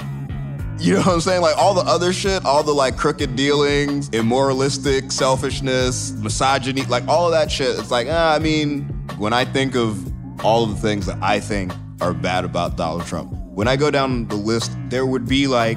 [0.80, 1.42] You know what I'm saying?
[1.42, 7.26] Like all the other shit, all the like crooked dealings, immoralistic selfishness, misogyny, like all
[7.26, 7.78] of that shit.
[7.78, 8.84] It's like, ah, I mean,
[9.18, 10.02] when I think of
[10.42, 13.90] all of the things that I think are bad about Donald Trump, when I go
[13.90, 15.76] down the list, there would be like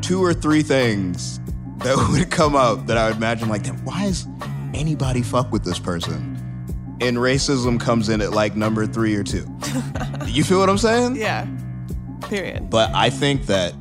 [0.00, 1.38] two or three things
[1.80, 4.26] that would come up that I would imagine like, damn, why is
[4.72, 6.38] anybody fuck with this person?
[7.02, 9.46] And racism comes in at like number three or two.
[10.26, 11.16] you feel what I'm saying?
[11.16, 11.46] Yeah.
[12.22, 12.70] Period.
[12.70, 13.74] But I think that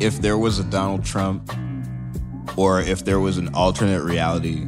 [0.00, 1.50] if there was a Donald Trump
[2.56, 4.64] or if there was an alternate reality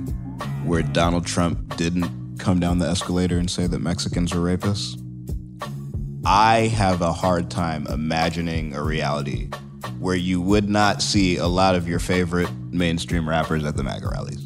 [0.65, 5.01] where Donald Trump didn't come down the escalator and say that Mexicans are rapists,
[6.25, 9.49] I have a hard time imagining a reality
[10.01, 14.09] where you would not see a lot of your favorite mainstream rappers at the MAGA
[14.09, 14.45] rallies.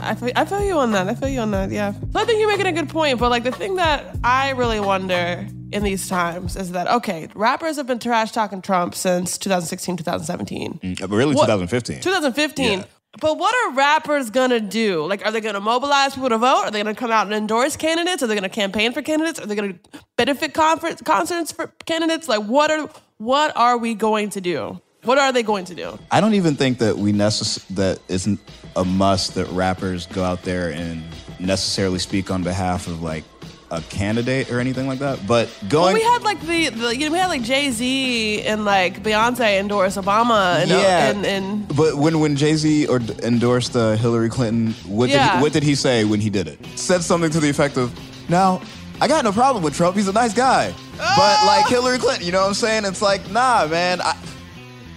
[0.00, 1.08] I feel, I feel you on that.
[1.08, 1.70] I feel you on that.
[1.70, 1.92] Yeah.
[1.92, 3.18] So I think you're making a good point.
[3.18, 7.76] But like the thing that I really wonder in these times is that okay, rappers
[7.76, 12.00] have been trash talking Trump since 2016, 2017, Mm, really, What- 2015.
[12.00, 12.78] 2015.
[12.80, 12.84] Yeah.
[13.20, 15.04] But what are rappers gonna do?
[15.06, 16.64] Like, are they gonna mobilize people to vote?
[16.64, 18.22] Are they gonna come out and endorse candidates?
[18.22, 19.38] Are they gonna campaign for candidates?
[19.38, 19.74] Are they gonna
[20.16, 22.28] benefit conference concerts for candidates?
[22.28, 24.80] Like, what are what are we going to do?
[25.04, 25.96] What are they going to do?
[26.10, 28.40] I don't even think that we necess- that isn't
[28.74, 31.04] a must that rappers go out there and
[31.38, 33.22] necessarily speak on behalf of like
[33.70, 35.26] a candidate or anything like that.
[35.26, 38.42] But going, Well, we had like the, the you know we had like Jay Z
[38.42, 43.00] and like Beyonce endorse Obama and yeah, and, and but when when Jay Z or
[43.22, 46.64] endorsed uh, Hillary Clinton, what did he, what did he say when he did it?
[46.76, 47.92] Said something to the effect of,
[48.28, 48.60] "Now,
[49.00, 49.96] I got no problem with Trump.
[49.96, 52.84] He's a nice guy, but like Hillary Clinton, you know what I'm saying?
[52.84, 54.00] It's like, nah, man.
[54.00, 54.16] I,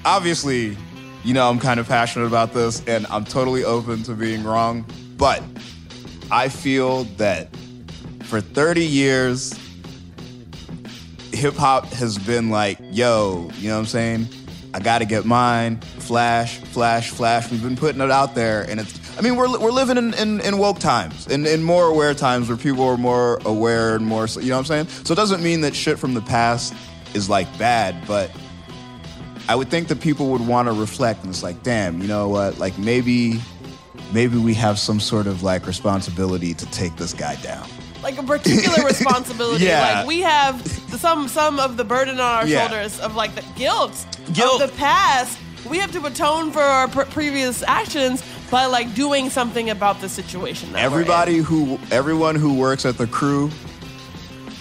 [0.06, 0.78] obviously,
[1.24, 4.86] you know, I'm kind of passionate about this, and I'm totally open to being wrong,
[5.18, 5.42] but
[6.30, 7.48] I feel that
[8.28, 9.58] for 30 years,
[11.32, 14.28] hip hop has been like, yo, you know what I'm saying?
[14.74, 15.80] I gotta get mine.
[15.80, 17.50] Flash, flash, flash.
[17.50, 20.40] We've been putting it out there, and it's I mean, we're, we're living in, in,
[20.42, 24.28] in woke times, in, in more aware times where people are more aware and more,
[24.28, 25.06] you know what I'm saying?
[25.06, 26.76] So it doesn't mean that shit from the past
[27.16, 28.30] is like bad, but
[29.50, 32.30] I would think that people would want to reflect and it's like, damn, you know
[32.30, 32.60] what?
[32.60, 33.42] Like maybe,
[34.14, 37.68] maybe we have some sort of like responsibility to take this guy down.
[38.04, 39.66] Like a particular responsibility.
[39.66, 40.00] Yeah.
[40.00, 40.66] Like we have
[41.00, 42.68] some some of the burden on our Yeah.
[42.68, 44.62] shoulders of like the guilt, Guilt.
[44.62, 45.38] of the past.
[45.70, 50.08] We have to atone for our pr- previous actions by like doing something about the
[50.08, 50.72] situation.
[50.72, 51.02] That we're in.
[51.04, 53.52] Everybody who, everyone who works at the crew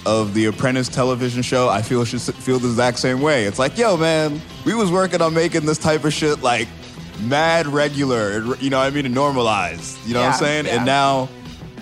[0.05, 3.44] of the Apprentice television show, I feel should s- feel the exact same way.
[3.44, 6.66] It's like, yo, man, we was working on making this type of shit like
[7.20, 9.99] mad regular, and, you know what I mean, and normalized.
[10.07, 10.66] You know what I'm Yeah, saying?
[10.66, 10.77] yeah.
[10.77, 11.29] And now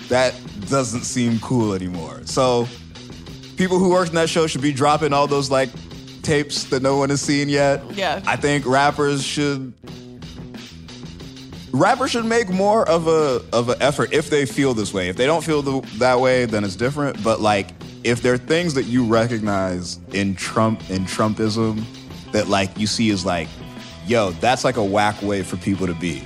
[0.09, 2.21] that doesn't seem cool anymore.
[2.25, 2.67] So
[3.57, 5.69] people who worked in that show should be dropping all those like
[6.21, 7.83] tapes that no one has seen yet.
[7.91, 8.21] Yeah.
[8.25, 9.73] I think rappers should
[11.71, 15.09] rappers should make more of a of an effort if they feel this way.
[15.09, 17.23] If they don't feel the, that way, then it's different.
[17.23, 17.71] But like,
[18.03, 21.83] if there are things that you recognize in Trump in Trumpism
[22.31, 23.47] that like you see is like,
[24.07, 26.23] yo, that's like a whack way for people to be.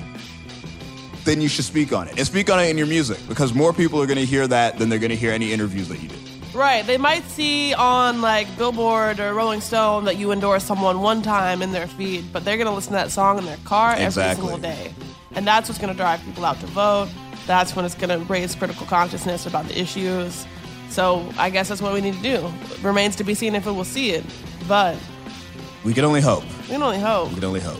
[1.26, 3.74] Then you should speak on it and speak on it in your music because more
[3.74, 6.08] people are going to hear that than they're going to hear any interviews that you
[6.10, 6.18] did.
[6.56, 6.86] Right.
[6.86, 11.62] They might see on like Billboard or Rolling Stone that you endorse someone one time
[11.62, 14.24] in their feed, but they're going to listen to that song in their car Exactly.
[14.24, 14.94] every single day.
[15.36, 17.10] And that's what's going to drive people out to vote.
[17.46, 20.46] That's when it's going to raise critical consciousness about the issues.
[20.90, 22.52] So I guess that's what we need to do.
[22.82, 24.24] Remains to be seen if it will see it,
[24.68, 24.98] but
[25.84, 26.44] We can only hope.
[26.62, 27.30] we can only hope.
[27.30, 27.80] We can only hope.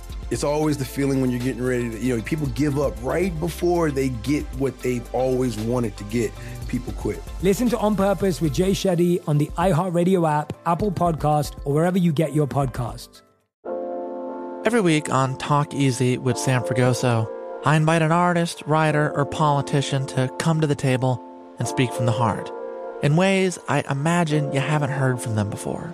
[0.31, 3.37] It's always the feeling when you're getting ready to, you know, people give up right
[3.39, 6.31] before they get what they've always wanted to get.
[6.69, 7.21] People quit.
[7.41, 11.97] Listen to On Purpose with Jay Shetty on the iHeartRadio app, Apple Podcast, or wherever
[11.97, 13.21] you get your podcasts.
[14.63, 17.29] Every week on Talk Easy with Sam Fragoso,
[17.65, 21.21] I invite an artist, writer, or politician to come to the table
[21.59, 22.49] and speak from the heart
[23.03, 25.93] in ways I imagine you haven't heard from them before.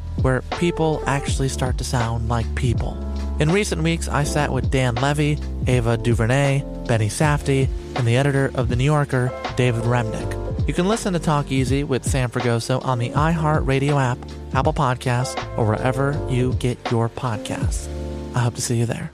[0.21, 2.97] where people actually start to sound like people.
[3.39, 8.51] In recent weeks, I sat with Dan Levy, Ava DuVernay, Benny Safdie, and the editor
[8.55, 10.67] of The New Yorker, David Remnick.
[10.67, 14.19] You can listen to Talk Easy with Sam Fragoso on the iHeartRadio app,
[14.53, 17.89] Apple Podcasts, or wherever you get your podcasts.
[18.35, 19.11] I hope to see you there.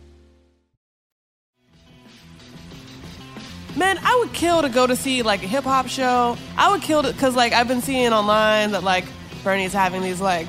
[3.78, 6.36] Man, I would kill to go to see like a hip hop show.
[6.58, 9.06] I would kill to because like I've been seeing online that like
[9.44, 10.48] Bernie's having these like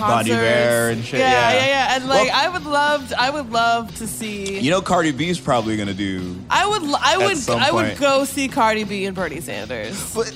[0.00, 0.28] concerts.
[0.28, 1.20] Body Bear and shit.
[1.20, 1.96] Yeah, Yeah, yeah, yeah.
[1.96, 4.58] And like, Well- I would love, I would love to see.
[4.58, 6.36] You know, Cardi B's probably gonna do.
[6.50, 10.14] I would, I would, I would go see Cardi B and Bernie Sanders.
[10.14, 10.34] But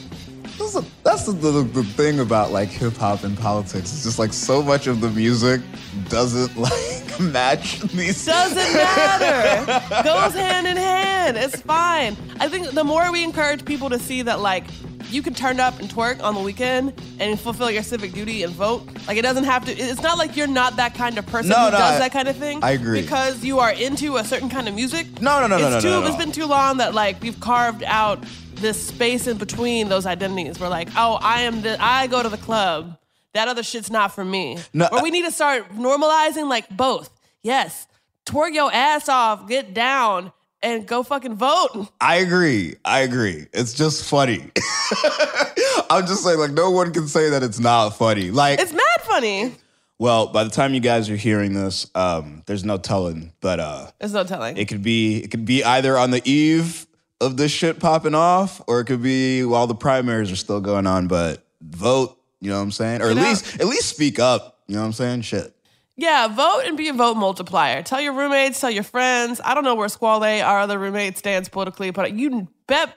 [0.58, 3.92] that's, a, that's the, the, the thing about like hip hop and politics.
[3.92, 5.60] It's just like so much of the music
[6.08, 8.24] doesn't like match these.
[8.24, 10.02] Doesn't matter.
[10.04, 11.36] Goes hand in hand.
[11.36, 12.16] It's fine.
[12.40, 14.64] I think the more we encourage people to see that, like,
[15.10, 18.52] you can turn up and twerk on the weekend and fulfill your civic duty and
[18.52, 18.82] vote.
[19.06, 19.72] Like, it doesn't have to.
[19.72, 22.12] It's not like you're not that kind of person No, who no, does I- that
[22.12, 22.62] kind of thing.
[22.62, 23.02] I agree.
[23.02, 25.20] Because you are into a certain kind of music.
[25.20, 26.06] No, no, no, no, it's no, too, no, no.
[26.08, 28.24] It's been too long that like we've carved out
[28.56, 30.58] this space in between those identities.
[30.60, 31.76] We're like, oh, I am the.
[31.80, 32.96] I go to the club.
[33.32, 34.58] That other shit's not for me.
[34.72, 37.10] No, or we need to start normalizing like both.
[37.42, 37.86] Yes,
[38.26, 40.32] twerk your ass off, get down,
[40.64, 41.88] and go fucking vote.
[42.00, 42.74] I agree.
[42.84, 43.46] I agree.
[43.52, 44.50] It's just funny.
[45.90, 48.30] I'm just saying, like, no one can say that it's not funny.
[48.30, 49.52] Like, It's mad funny.
[49.98, 53.90] well, by the time you guys are hearing this, um, there's no telling, but uh,
[54.00, 54.56] There's no telling.
[54.56, 56.86] it could be it could be either on the eve
[57.20, 60.86] of this shit popping off, or it could be while the primaries are still going
[60.86, 61.06] on.
[61.06, 64.58] But vote, you know what I'm saying, or at know- least at least speak up.
[64.66, 65.20] You know what I'm saying?
[65.22, 65.53] Shit.
[65.96, 67.82] Yeah, vote and be a vote multiplier.
[67.82, 69.40] Tell your roommates, tell your friends.
[69.44, 72.96] I don't know where Squale, our other roommate, stands politically, but you bet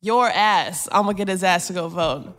[0.00, 2.34] your ass I'm gonna get his ass to go vote.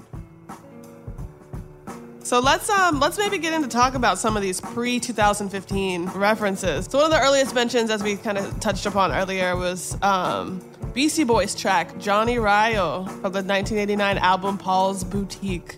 [2.24, 6.86] So let's um let's maybe get into talk about some of these pre 2015 references.
[6.86, 10.62] So one of the earliest mentions, as we kind of touched upon earlier, was um,
[10.94, 15.78] Beastie Boys track Johnny Ryall from the 1989 album Paul's Boutique.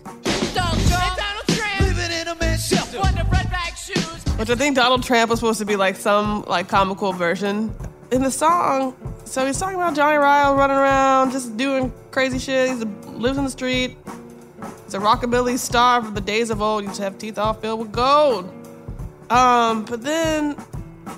[4.36, 7.74] Which I think Donald Trump was supposed to be like some like comical version
[8.10, 8.96] in the song.
[9.24, 12.76] So he's talking about Johnny Ryall running around, just doing crazy shit.
[12.76, 13.96] He lives in the street.
[14.84, 16.84] He's a rockabilly star from the days of old.
[16.84, 18.52] Used to have teeth all filled with gold.
[19.30, 20.56] Um, but then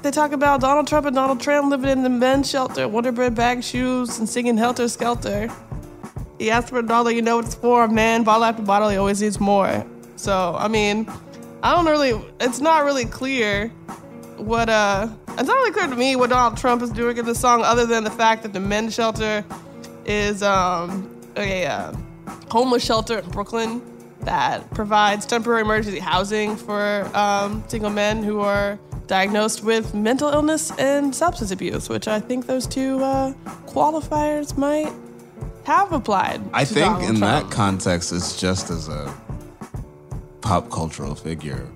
[0.02, 3.34] they talk about Donald Trump and Donald Trump living in the men's shelter, Wonder Bread
[3.34, 5.50] bag shoes, and singing Helter Skelter.
[6.38, 8.24] He asked for a dollar, you know what it's for, man.
[8.24, 9.84] Bottle after bottle, he always needs more.
[10.16, 11.10] So, I mean,
[11.66, 13.70] I don't really, it's not really clear
[14.36, 17.40] what, uh, it's not really clear to me what Donald Trump is doing in this
[17.40, 19.44] song other than the fact that the men's shelter
[20.04, 21.92] is, um, a, uh,
[22.52, 23.82] homeless shelter in Brooklyn
[24.20, 30.70] that provides temporary emergency housing for um, single men who are diagnosed with mental illness
[30.78, 33.32] and substance abuse, which I think those two uh,
[33.66, 34.92] qualifiers might
[35.64, 36.40] have applied.
[36.52, 39.12] I think Donald in that context, it's just as a
[40.40, 41.68] pop cultural figure.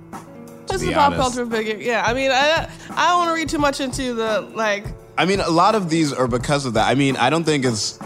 [0.73, 1.37] is a pop honest.
[1.37, 1.77] culture figure.
[1.77, 4.87] Yeah, I mean, I I don't want to read too much into the like.
[5.19, 6.89] I mean, a lot of these are because of that.
[6.89, 7.99] I mean, I don't think it's,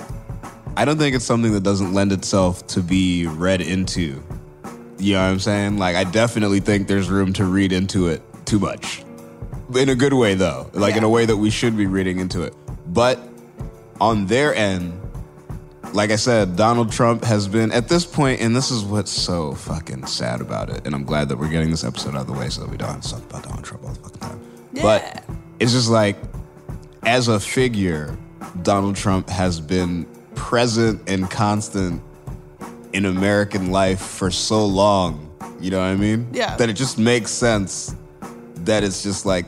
[0.76, 4.22] I don't think it's something that doesn't lend itself to be read into.
[4.98, 5.78] You know what I'm saying?
[5.78, 9.04] Like, I definitely think there's room to read into it too much,
[9.76, 12.42] in a good way though, like in a way that we should be reading into
[12.42, 12.54] it.
[12.86, 13.20] But
[14.00, 15.00] on their end,
[15.94, 19.54] like I said, Donald Trump has been at this point, and this is what's so
[19.54, 20.84] fucking sad about it.
[20.84, 22.76] And I'm glad that we're getting this episode out of the way so that we
[22.76, 24.40] don't have to talk about Donald Trump all the fucking time.
[24.82, 25.22] But
[25.60, 26.16] it's just like,
[27.04, 28.18] as a figure,
[28.62, 32.02] Donald Trump has been present and constant
[32.92, 35.30] in American life for so long.
[35.60, 36.26] You know what I mean?
[36.32, 36.56] Yeah.
[36.56, 37.94] That it just makes sense
[38.56, 39.46] that it's just like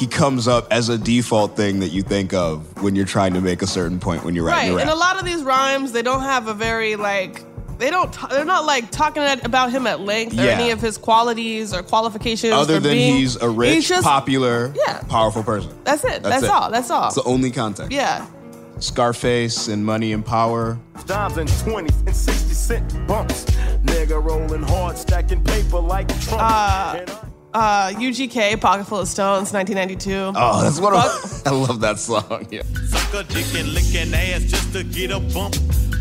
[0.00, 3.40] he comes up as a default thing that you think of when you're trying to
[3.40, 6.02] make a certain point when you're writing your and a lot of these rhymes, they
[6.02, 7.44] don't have a very like.
[7.78, 8.12] They don't.
[8.12, 10.50] t- They're not like talking at, about him at length or Yeah.
[10.58, 12.52] any of his qualities or qualifications.
[12.52, 15.00] Other than being, he's a rich, he's just- popular, Yeah.
[15.08, 15.70] powerful person.
[15.84, 16.22] That's it.
[16.22, 16.70] That's, all.
[16.70, 17.06] That's all.
[17.06, 17.92] It's the only context.
[17.92, 18.26] yeah.
[18.80, 20.78] Scarface and Money and Power.
[21.06, 23.44] Dimes and 20s and 60 cent bumps.
[23.84, 26.42] Nigga rolling hard, stacking paper like Trump.
[26.42, 27.04] Uh,
[27.54, 30.32] uh, UGK, Pocket Full of Stones, 1992.
[30.36, 31.06] Oh, that's what I,
[31.50, 32.46] I love that song.
[32.50, 32.62] Yeah.
[32.88, 35.54] Sucker dick and licking ass just to get a bump.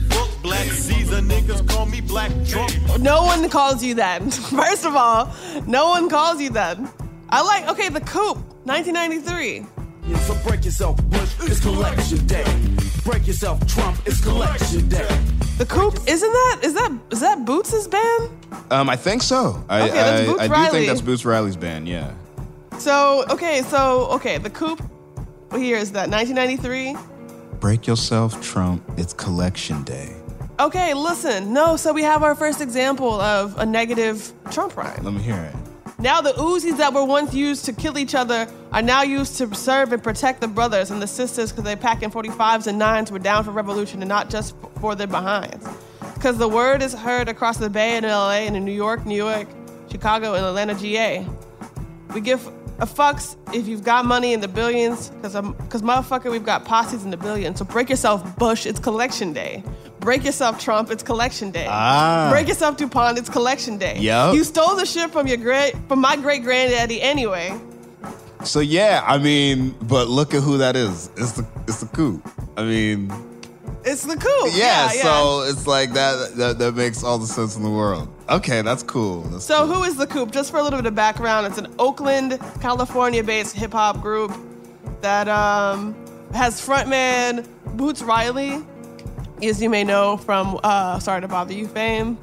[0.09, 2.71] Fuck black Caesar, niggas call me black Trump.
[2.99, 4.23] No one calls you that.
[4.33, 5.33] First of all,
[5.67, 6.77] no one calls you that.
[7.29, 8.33] I like, okay, The Coup,
[8.65, 9.65] 1993.
[10.07, 12.43] Yeah, so break yourself, Bush, it's collection day.
[13.03, 15.07] Break yourself, Trump, it's collection day.
[15.57, 18.29] The Coup, isn't that, is that, is that Boots' band?
[18.71, 19.63] Um, I think so.
[19.69, 20.69] I, Okay, that's Boots I do Riley.
[20.71, 21.87] think that's Boots Riley's band.
[21.87, 22.13] Yeah.
[22.77, 24.75] So, okay, so, okay, The Coup,
[25.49, 26.95] what year is that, 1993?
[27.59, 28.83] Break yourself, Trump.
[28.97, 30.15] It's collection day.
[30.59, 35.03] Okay, listen, no, so we have our first example of a negative Trump rhyme.
[35.03, 35.55] Let me hear it.
[35.99, 39.53] Now the Uzis that were once used to kill each other are now used to
[39.53, 43.11] serve and protect the brothers and the sisters because they pack in 45s and 9s
[43.11, 45.67] were down for revolution and not just for their behinds.
[46.13, 49.15] Because the word is heard across the Bay in LA and in New York, New
[49.15, 49.49] York,
[49.91, 51.27] Chicago, and Atlanta, GA.
[52.13, 56.45] We give a fucks if you've got money in the billions, because because motherfucker, we've
[56.45, 57.59] got posses in the billions.
[57.59, 58.65] So break yourself, Bush.
[58.65, 59.63] It's collection day.
[59.99, 60.89] Break yourself, Trump.
[60.91, 61.67] It's collection day.
[61.69, 62.29] Ah.
[62.31, 63.17] Break yourself, DuPont.
[63.17, 63.97] It's collection day.
[63.99, 64.33] Yup.
[64.33, 67.59] You stole the shit from your great from my great granddaddy anyway.
[68.45, 71.09] So yeah, I mean, but look at who that is.
[71.17, 72.21] It's the it's the coup.
[72.55, 73.11] I mean,
[73.83, 74.47] It's the coup.
[74.57, 75.01] yeah, Yeah, yeah.
[75.03, 76.59] So it's like that, that.
[76.59, 78.07] That makes all the sense in the world.
[78.29, 79.21] Okay, that's cool.
[79.21, 80.27] That's So who is the Coup?
[80.27, 84.31] Just for a little bit of background, it's an Oakland, California-based hip hop group
[85.01, 85.95] that um,
[86.33, 88.63] has frontman Boots Riley,
[89.41, 92.17] as you may know from uh, Sorry to Bother You fame.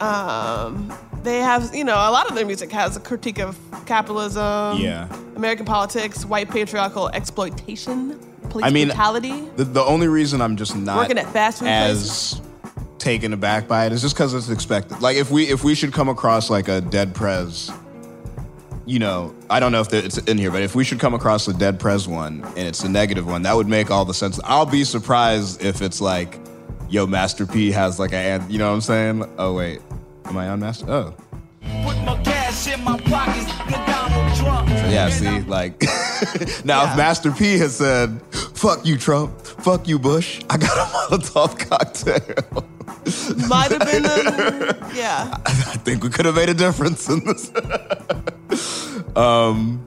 [0.00, 0.92] Um,
[1.22, 5.08] they have, you know, a lot of their music has a critique of capitalism, Yeah.
[5.36, 9.42] American politics, white patriarchal exploitation, police I mean, brutality.
[9.56, 12.40] The, the only reason I'm just not Working at fast food as
[13.00, 15.00] taken aback by it is just because it's expected.
[15.00, 17.72] Like if we if we should come across like a dead prez,
[18.86, 21.48] you know, I don't know if it's in here, but if we should come across
[21.48, 24.38] a dead prez one and it's a negative one, that would make all the sense.
[24.44, 26.38] I'll be surprised if it's like,
[26.88, 29.32] yo, Master P has like a, you know what I'm saying?
[29.38, 29.80] Oh wait,
[30.26, 30.86] am I on Master?
[30.88, 31.14] Oh.
[31.62, 34.68] Put my cash in my pockets, good Donald Trump.
[34.68, 35.80] So yeah, see, like
[36.64, 39.40] now if Master P has said, "Fuck you, Trump.
[39.40, 42.66] Fuck you, Bush," I got a Molotov cocktail.
[43.48, 45.36] Might have been, a, yeah.
[45.46, 47.50] I think we could have made a difference in this.
[49.16, 49.78] um,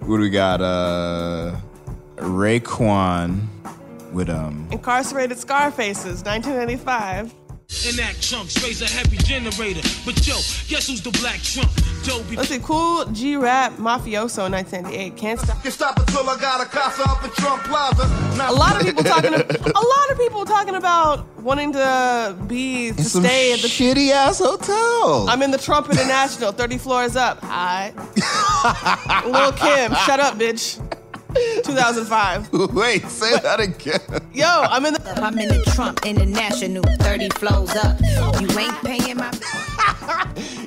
[0.00, 0.60] what do we got?
[0.60, 1.56] Uh,
[2.16, 3.46] Raekwon
[4.12, 4.68] with um.
[4.70, 7.34] Incarcerated Scarfaces, 1995.
[7.86, 9.82] Enact chunks, raise a heavy generator.
[10.06, 10.34] But yo,
[10.68, 11.70] guess who's the black Trump?
[12.02, 12.36] Toby.
[12.36, 15.16] Let's see, Kool G Rap Mafioso in 1998.
[15.16, 15.62] Can't stop.
[15.62, 18.04] Can stop until I got a casa up in Trump Plaza.
[18.48, 19.34] A lot of people talking.
[19.34, 24.10] a lot of people talking about wanting to be to some stay at the shitty
[24.12, 25.28] ass hotel.
[25.28, 27.38] I'm in the Trump International, 30 floors up.
[27.42, 27.92] Hi,
[29.26, 30.80] Lil Kim, shut up, bitch.
[31.64, 32.52] 2005.
[32.74, 34.00] Wait, say that again.
[34.32, 35.20] Yo, I'm in the.
[35.22, 38.00] I'm in the Trump International, 30 flows up.
[38.40, 39.30] You ain't paying my.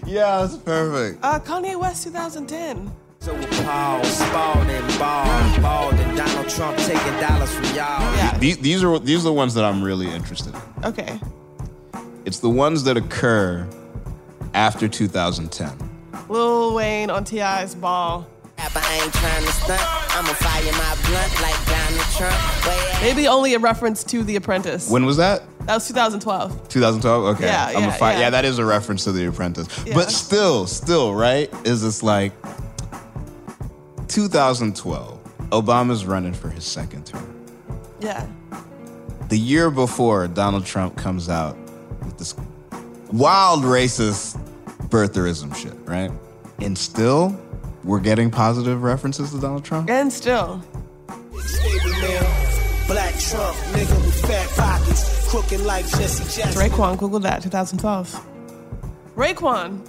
[0.06, 1.20] Yeah, that's perfect.
[1.24, 2.92] Uh, Kanye West 2010.
[3.20, 8.40] So we Paul, Spalding, Ball, Balding, Donald Trump taking dollars from y'all.
[8.40, 10.86] These, these are these are the ones that I'm really interested in.
[10.86, 11.20] Okay.
[12.26, 13.66] It's the ones that occur
[14.54, 15.90] after 2010.
[16.28, 18.28] Lil Wayne on T.I.'s Ball.
[18.64, 19.82] I ain't trying to stunt.
[20.16, 22.68] I'ma fire my blunt like Donald Trump.
[22.68, 24.90] Way Maybe only a reference to The Apprentice.
[24.90, 25.42] When was that?
[25.66, 26.68] That was 2012.
[26.70, 27.36] 2012.
[27.36, 28.20] Okay, Yeah, I'm a yeah, fi- yeah.
[28.20, 29.68] yeah, that is a reference to The Apprentice.
[29.86, 29.96] Yeah.
[29.96, 31.52] But still, still, right?
[31.66, 32.34] Is this like
[34.08, 35.20] 2012?
[35.50, 37.28] Obama's running for his second term.
[38.00, 38.26] Yeah.
[39.30, 41.58] The year before, Donald Trump comes out
[42.06, 42.36] with this
[43.12, 44.40] wild racist
[44.90, 46.12] birtherism shit, right?
[46.60, 47.40] And still,
[47.84, 49.90] we're getting positive references to Donald Trump.
[49.90, 50.62] And still.
[51.40, 52.28] Stable
[52.88, 56.62] Black Trump, nigga with fat pockets, crooked like Jesse It's Jackson.
[56.62, 56.98] Raekwon.
[56.98, 57.42] Google that.
[57.42, 58.28] 2012.
[59.16, 59.80] Raekwon,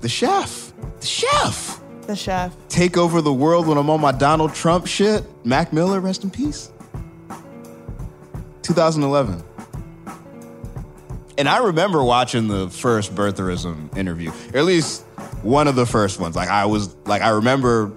[0.00, 1.80] The chef, the chef.
[2.06, 2.54] the chef.
[2.68, 5.24] take over the world when I'm on my Donald Trump shit.
[5.44, 6.70] Mac Miller, rest in peace.
[8.62, 9.42] 2011.
[11.38, 15.04] And I remember watching the first birtherism interview, or at least
[15.42, 16.36] one of the first ones.
[16.36, 17.92] Like I was like I remember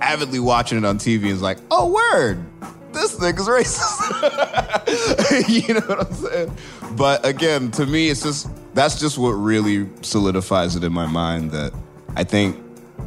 [0.00, 2.44] avidly watching it on TV and was like, oh word,
[2.92, 4.08] this thing is racist.
[5.68, 6.56] you know what I'm saying?
[6.96, 11.50] But again, to me, it's just that's just what really solidifies it in my mind
[11.52, 11.72] that
[12.16, 12.60] I think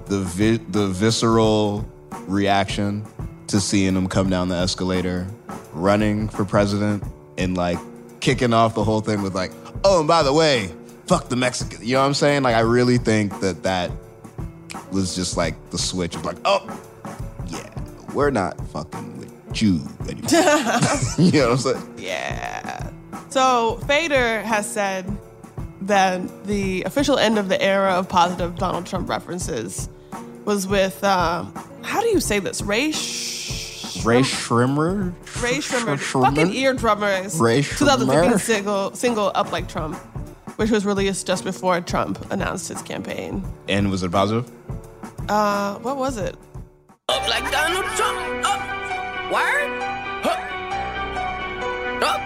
[0.06, 1.86] the vi- the visceral
[2.28, 3.06] reaction
[3.48, 5.28] to seeing him come down the escalator,
[5.74, 7.04] running for president,
[7.38, 7.80] and like
[8.20, 9.52] kicking off the whole thing with like,
[9.84, 10.72] oh, and by the way,
[11.08, 11.86] fuck the Mexican.
[11.86, 12.44] You know what I'm saying?
[12.44, 13.92] Like, I really think that that
[14.92, 16.66] was just like the switch of like, oh,
[17.48, 17.70] yeah,
[18.14, 20.30] we're not fucking with you anymore.
[21.18, 21.94] you know what I'm saying?
[21.98, 22.92] Yeah.
[23.30, 25.06] So Fader has said
[25.82, 29.90] that the official end of the era of positive Donald Trump references
[30.46, 31.46] was with uh,
[31.84, 32.62] how do you say this?
[32.62, 35.14] Ray Sh- Ray Shrimmer.
[35.42, 36.26] Ray Shrimmer, Shrimmer?
[36.26, 37.40] fucking eardrummers.
[37.40, 37.98] Ray Shrimmer.
[37.98, 40.00] 2015 single single Up Like Trump,
[40.58, 43.44] which was released just before Trump announced his campaign.
[43.68, 44.52] And was it positive?
[45.30, 46.36] Uh, what was it?
[47.10, 48.46] Up like Donald Trump.
[48.46, 48.62] Up.
[49.32, 49.70] Word.
[50.24, 50.38] Huh.
[52.06, 52.22] Up.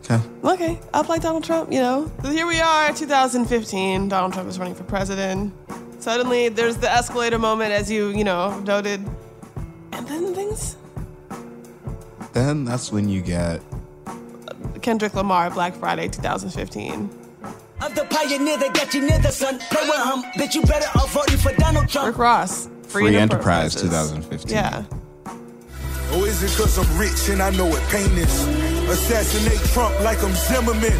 [0.00, 0.20] Okay.
[0.44, 2.10] Okay, up like Donald Trump, you know.
[2.22, 4.08] So here we are, 2015.
[4.08, 5.52] Donald Trump is running for president.
[5.98, 9.04] Suddenly, there's the escalator moment, as you, you know, noted.
[9.92, 10.76] And then things.
[12.32, 13.60] Then that's when you get
[14.86, 17.10] Kendrick Lamar, Black Friday 2015.
[17.80, 19.58] I'm the pioneer that got you near the sun.
[19.58, 20.54] Play with him, bitch.
[20.54, 22.06] You better off voting for Donald Trump.
[22.06, 24.48] Rick Ross, Free, Enterprise 2015.
[24.48, 24.84] Yeah.
[26.14, 28.46] Or is it cause I'm rich and I know what pain is?
[28.88, 30.96] Assassinate Trump like I'm Zimmerman.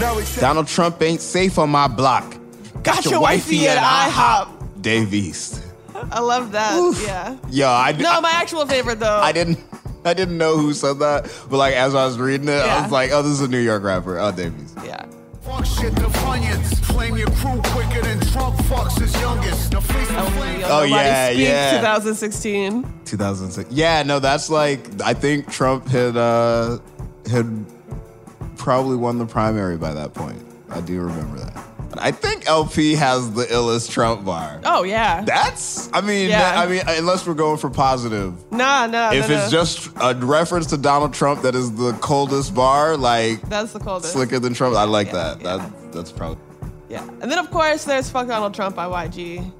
[0.00, 2.38] Now it's Donald Trump ain't safe on my block.
[2.82, 4.80] Got, your wifey at IHOP.
[4.80, 5.62] Dave East.
[6.10, 6.74] I love that.
[7.04, 7.36] Yeah.
[7.50, 9.18] Yo, I, No, my actual favorite though.
[9.18, 9.58] I didn't
[10.06, 12.92] I didn't know who said that, but like as I was reading it, I was
[12.92, 14.18] like, oh, this is a New York rapper.
[14.18, 14.76] Oh, Dave East.
[14.84, 15.04] Yeah.
[15.42, 16.84] Fuck shit, the Funyuns.
[16.86, 19.72] Flame your crew quicker than Trump fucks his youngest.
[19.72, 20.62] Now face the flame.
[20.66, 21.76] Oh, yeah, Speak yeah.
[21.78, 23.00] 2016.
[23.04, 23.70] 2006.
[23.72, 26.78] Yeah, no, that's like I think Trump had uh
[27.30, 27.64] had
[28.56, 30.40] probably won the primary by that point.
[30.70, 31.64] I do remember that.
[31.98, 34.60] I think LP has the illest Trump bar.
[34.64, 35.22] Oh yeah.
[35.24, 36.38] That's I mean Yeah.
[36.40, 38.34] that- I mean unless we're going for positive.
[38.52, 39.12] Nah, nah.
[39.12, 39.58] if no, it's no.
[39.58, 44.12] just a reference to Donald Trump that is the coldest bar, like That's the coldest.
[44.12, 45.40] slicker than Trump, I like that.
[45.40, 46.38] That that's probably
[46.88, 47.02] Yeah.
[47.20, 49.52] And then of course there's Fuck Donald Trump by YG.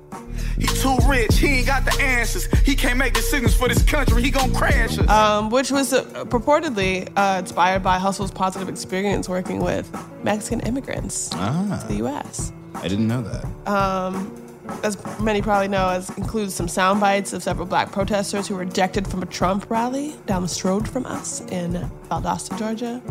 [0.58, 1.38] He too rich.
[1.38, 2.46] He ain't got the answers.
[2.60, 4.22] He can't make decisions for this country.
[4.22, 5.08] He gonna crash us.
[5.08, 9.90] Um, which was uh, purportedly uh, inspired by Hussle's positive experience working with
[10.22, 12.52] Mexican immigrants ah, to the U.S.
[12.74, 13.70] I didn't know that.
[13.70, 14.42] Um,
[14.82, 18.62] as many probably know, as includes some sound bites of several black protesters who were
[18.62, 21.72] ejected from a Trump rally down the road from us in
[22.10, 23.02] Valdosta, Georgia.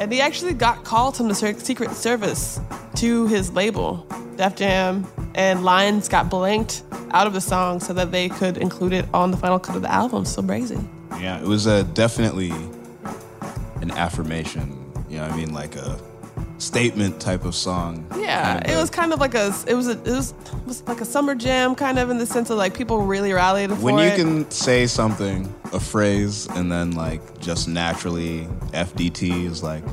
[0.00, 2.60] And he actually got called from the Secret Service
[2.96, 8.10] to his label, Def Jam, and lines got blanked out of the song so that
[8.12, 10.24] they could include it on the final cut of the album.
[10.24, 10.84] So brazy.
[11.20, 12.50] Yeah, it was a definitely
[13.80, 14.70] an affirmation.
[15.08, 15.98] You know, what I mean, like a
[16.58, 18.06] statement type of song.
[18.16, 20.30] Yeah, Kind of it a- was kind of like a it was a, it was
[20.32, 23.32] it was like a summer jam, kind of in the sense of like people really
[23.32, 24.16] rallied for when you it.
[24.16, 29.84] can say something, a phrase, and then like just naturally FDT is like,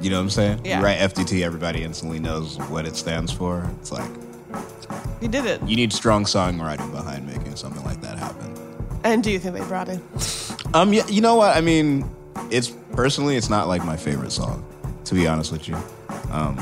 [0.00, 0.60] you know what I'm saying?
[0.64, 0.78] Yeah.
[0.78, 3.68] You write FDT, everybody instantly knows what it stands for.
[3.80, 4.10] It's like
[5.20, 5.62] you did it.
[5.62, 8.52] you need strong songwriting behind making something like that happen.
[9.04, 10.00] And do you think they brought it?
[10.74, 11.56] Um, yeah, you know what?
[11.56, 12.08] I mean,
[12.50, 14.64] it's personally, it's not like my favorite song,
[15.04, 15.76] to be honest with you.
[16.30, 16.58] Um,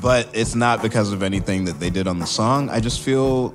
[0.00, 2.68] but it's not because of anything that they did on the song.
[2.68, 3.54] I just feel,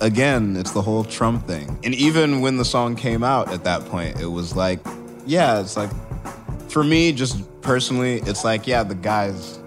[0.00, 1.78] again, it's the whole Trump thing.
[1.84, 4.80] And even when the song came out at that point, it was like,
[5.26, 5.90] yeah, it's like,
[6.68, 9.58] for me, just personally, it's like, yeah, the guy's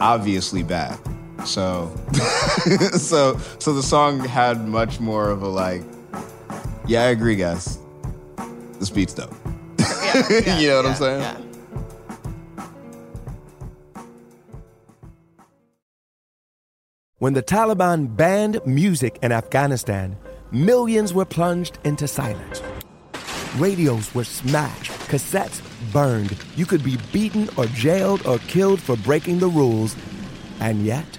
[0.00, 0.98] obviously bad.
[1.46, 1.94] So,
[2.98, 5.82] so, so the song had much more of a like,
[6.86, 7.78] yeah, I agree, guys.
[8.78, 9.34] This beat's dope.
[10.58, 11.42] you know what I'm saying?
[17.18, 20.16] When the Taliban banned music in Afghanistan,
[20.50, 22.60] millions were plunged into silence.
[23.56, 26.36] Radios were smashed, cassettes burned.
[26.56, 29.96] You could be beaten or jailed or killed for breaking the rules.
[30.60, 31.18] And yet,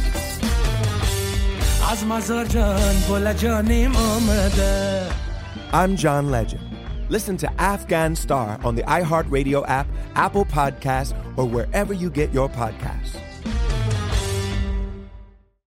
[5.73, 6.63] I'm John Legend.
[7.09, 12.47] Listen to Afghan Star on the iHeartRadio app, Apple Podcast, or wherever you get your
[12.47, 13.19] podcasts.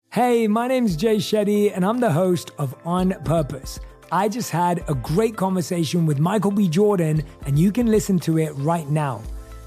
[0.10, 3.80] Hey, my name's Jay Shetty, and I'm the host of On Purpose.
[4.12, 6.68] I just had a great conversation with Michael B.
[6.68, 9.22] Jordan, and you can listen to it right now.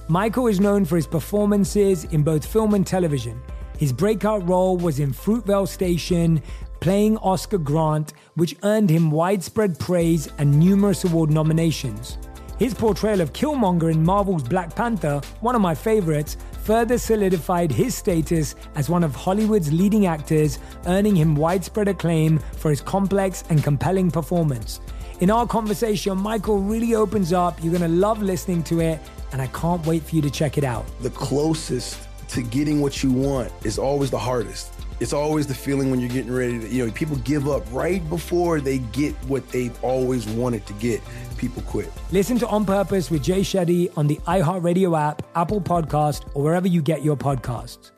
[0.09, 3.41] Michael is known for his performances in both film and television.
[3.81, 6.43] His breakout role was in Fruitvale Station,
[6.81, 12.19] playing Oscar Grant, which earned him widespread praise and numerous award nominations.
[12.59, 17.95] His portrayal of Killmonger in Marvel's Black Panther, one of my favorites, further solidified his
[17.95, 23.65] status as one of Hollywood's leading actors, earning him widespread acclaim for his complex and
[23.65, 24.81] compelling performance.
[25.21, 27.59] In our conversation, Michael really opens up.
[27.65, 29.01] You're going to love listening to it,
[29.33, 30.85] and I can't wait for you to check it out.
[31.01, 34.73] The closest to getting what you want is always the hardest.
[35.01, 38.07] It's always the feeling when you're getting ready to, you know, people give up right
[38.11, 41.01] before they get what they've always wanted to get.
[41.39, 41.91] People quit.
[42.13, 46.69] Listen to On Purpose with Jay Shetty on the iHeartRadio app, Apple Podcast, or wherever
[46.69, 47.93] you get your podcasts.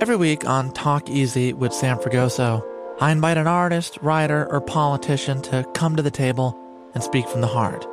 [0.00, 2.62] Every week on Talk Easy with Sam Fragoso,
[3.00, 6.56] I invite an artist, writer, or politician to come to the table
[6.94, 7.86] and speak from the heart.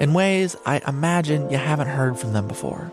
[0.00, 2.92] in ways I imagine you haven't heard from them before.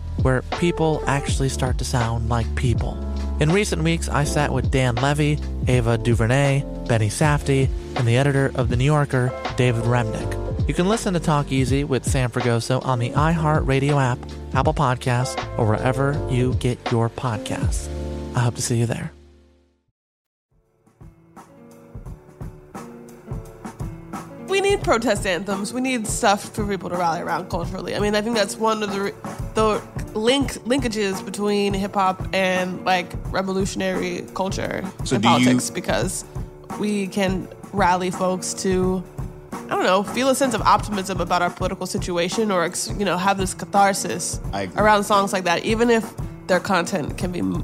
[0.21, 2.97] where people actually start to sound like people.
[3.39, 8.51] In recent weeks, I sat with Dan Levy, Ava DuVernay, Benny Safdie, and the editor
[8.55, 10.67] of The New Yorker, David Remnick.
[10.67, 14.19] You can listen to Talk Easy with Sam Fragoso on the iHeartRadio app,
[14.53, 17.89] Apple Podcasts, or wherever you get your podcasts.
[18.35, 19.11] I hope to see you there.
[24.51, 25.73] We need protest anthems.
[25.73, 27.95] We need stuff for people to rally around culturally.
[27.95, 29.13] I mean, I think that's one of the
[29.55, 29.81] the
[30.17, 36.25] link linkages between hip hop and like revolutionary culture So and do you- politics because
[36.79, 39.03] we can rally folks to
[39.53, 43.17] I don't know, feel a sense of optimism about our political situation or you know,
[43.17, 44.39] have this catharsis
[44.75, 46.13] around songs like that even if
[46.47, 47.63] their content can be m-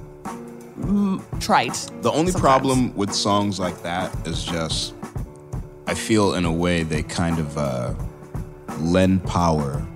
[0.78, 1.90] m- trite.
[2.02, 2.42] The only sometimes.
[2.42, 4.94] problem with songs like that is just,
[5.88, 7.94] I feel in a way they kind of uh,
[8.80, 9.88] lend power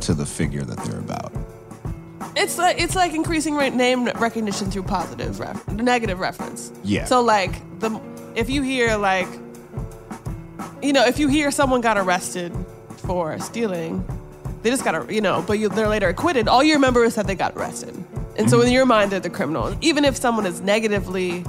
[0.00, 1.32] to the figure that they're about.
[2.36, 6.72] It's like it's like increasing re- name recognition through positive ref- negative reference.
[6.84, 7.04] Yeah.
[7.04, 8.00] So like the
[8.34, 9.28] if you hear like
[10.82, 12.54] you know if you hear someone got arrested
[12.96, 14.02] for stealing,
[14.62, 16.48] they just got a you know, but you, they're later acquitted.
[16.48, 17.94] All you remember is that they got arrested,
[18.36, 19.76] and so in your mind they're the criminal.
[19.82, 21.42] Even if someone is negatively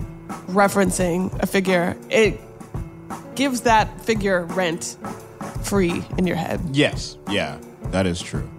[0.47, 2.39] referencing a figure, it
[3.35, 4.97] gives that figure rent
[5.63, 6.59] free in your head.
[6.71, 8.49] Yes, yeah, that is true.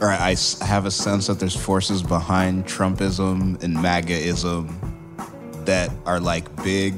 [0.00, 4.72] Or I s- have a sense that there's forces behind Trumpism and MAGAism
[5.64, 6.94] that are like big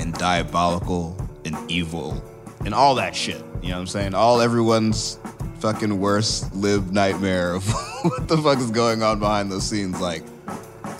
[0.00, 2.22] and diabolical and evil
[2.64, 3.42] and all that shit.
[3.62, 4.14] You know what I'm saying?
[4.14, 5.18] All everyone's
[5.60, 7.68] fucking worst lived nightmare of
[8.02, 10.00] what the fuck is going on behind those scenes.
[10.00, 10.22] Like,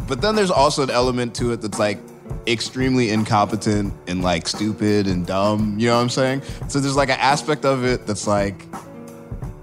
[0.07, 1.99] but then there's also an element to it that's like
[2.51, 5.79] extremely incompetent and like stupid and dumb.
[5.79, 6.43] You know what I'm saying?
[6.69, 8.65] So there's like an aspect of it that's like,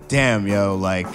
[0.08, 1.08] damn, yo, like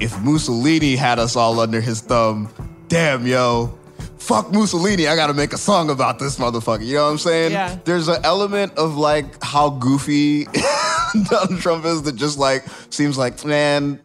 [0.00, 2.48] if Mussolini had us all under his thumb,
[2.88, 3.78] damn, yo,
[4.18, 5.08] fuck Mussolini.
[5.08, 6.84] I gotta make a song about this motherfucker.
[6.84, 7.52] You know what I'm saying?
[7.52, 7.78] Yeah.
[7.84, 10.46] There's an element of like how goofy
[11.24, 14.00] Donald Trump is that just like seems like, man,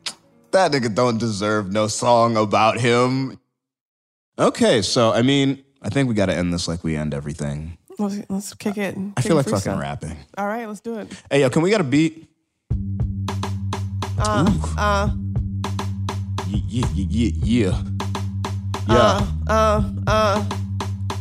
[0.51, 3.39] that nigga don't deserve no song about him.
[4.39, 7.77] Okay, so I mean, I think we gotta end this like we end everything.
[7.99, 8.95] Let's, let's kick it.
[8.97, 10.15] I kick feel like fucking rapping.
[10.37, 11.11] All right, let's do it.
[11.29, 12.27] Hey, yo, can we get a beat?
[14.17, 15.09] Uh, uh,
[16.47, 17.83] Yeah, yeah, yeah, yeah.
[18.87, 19.27] Yeah.
[19.47, 20.45] uh, uh, uh.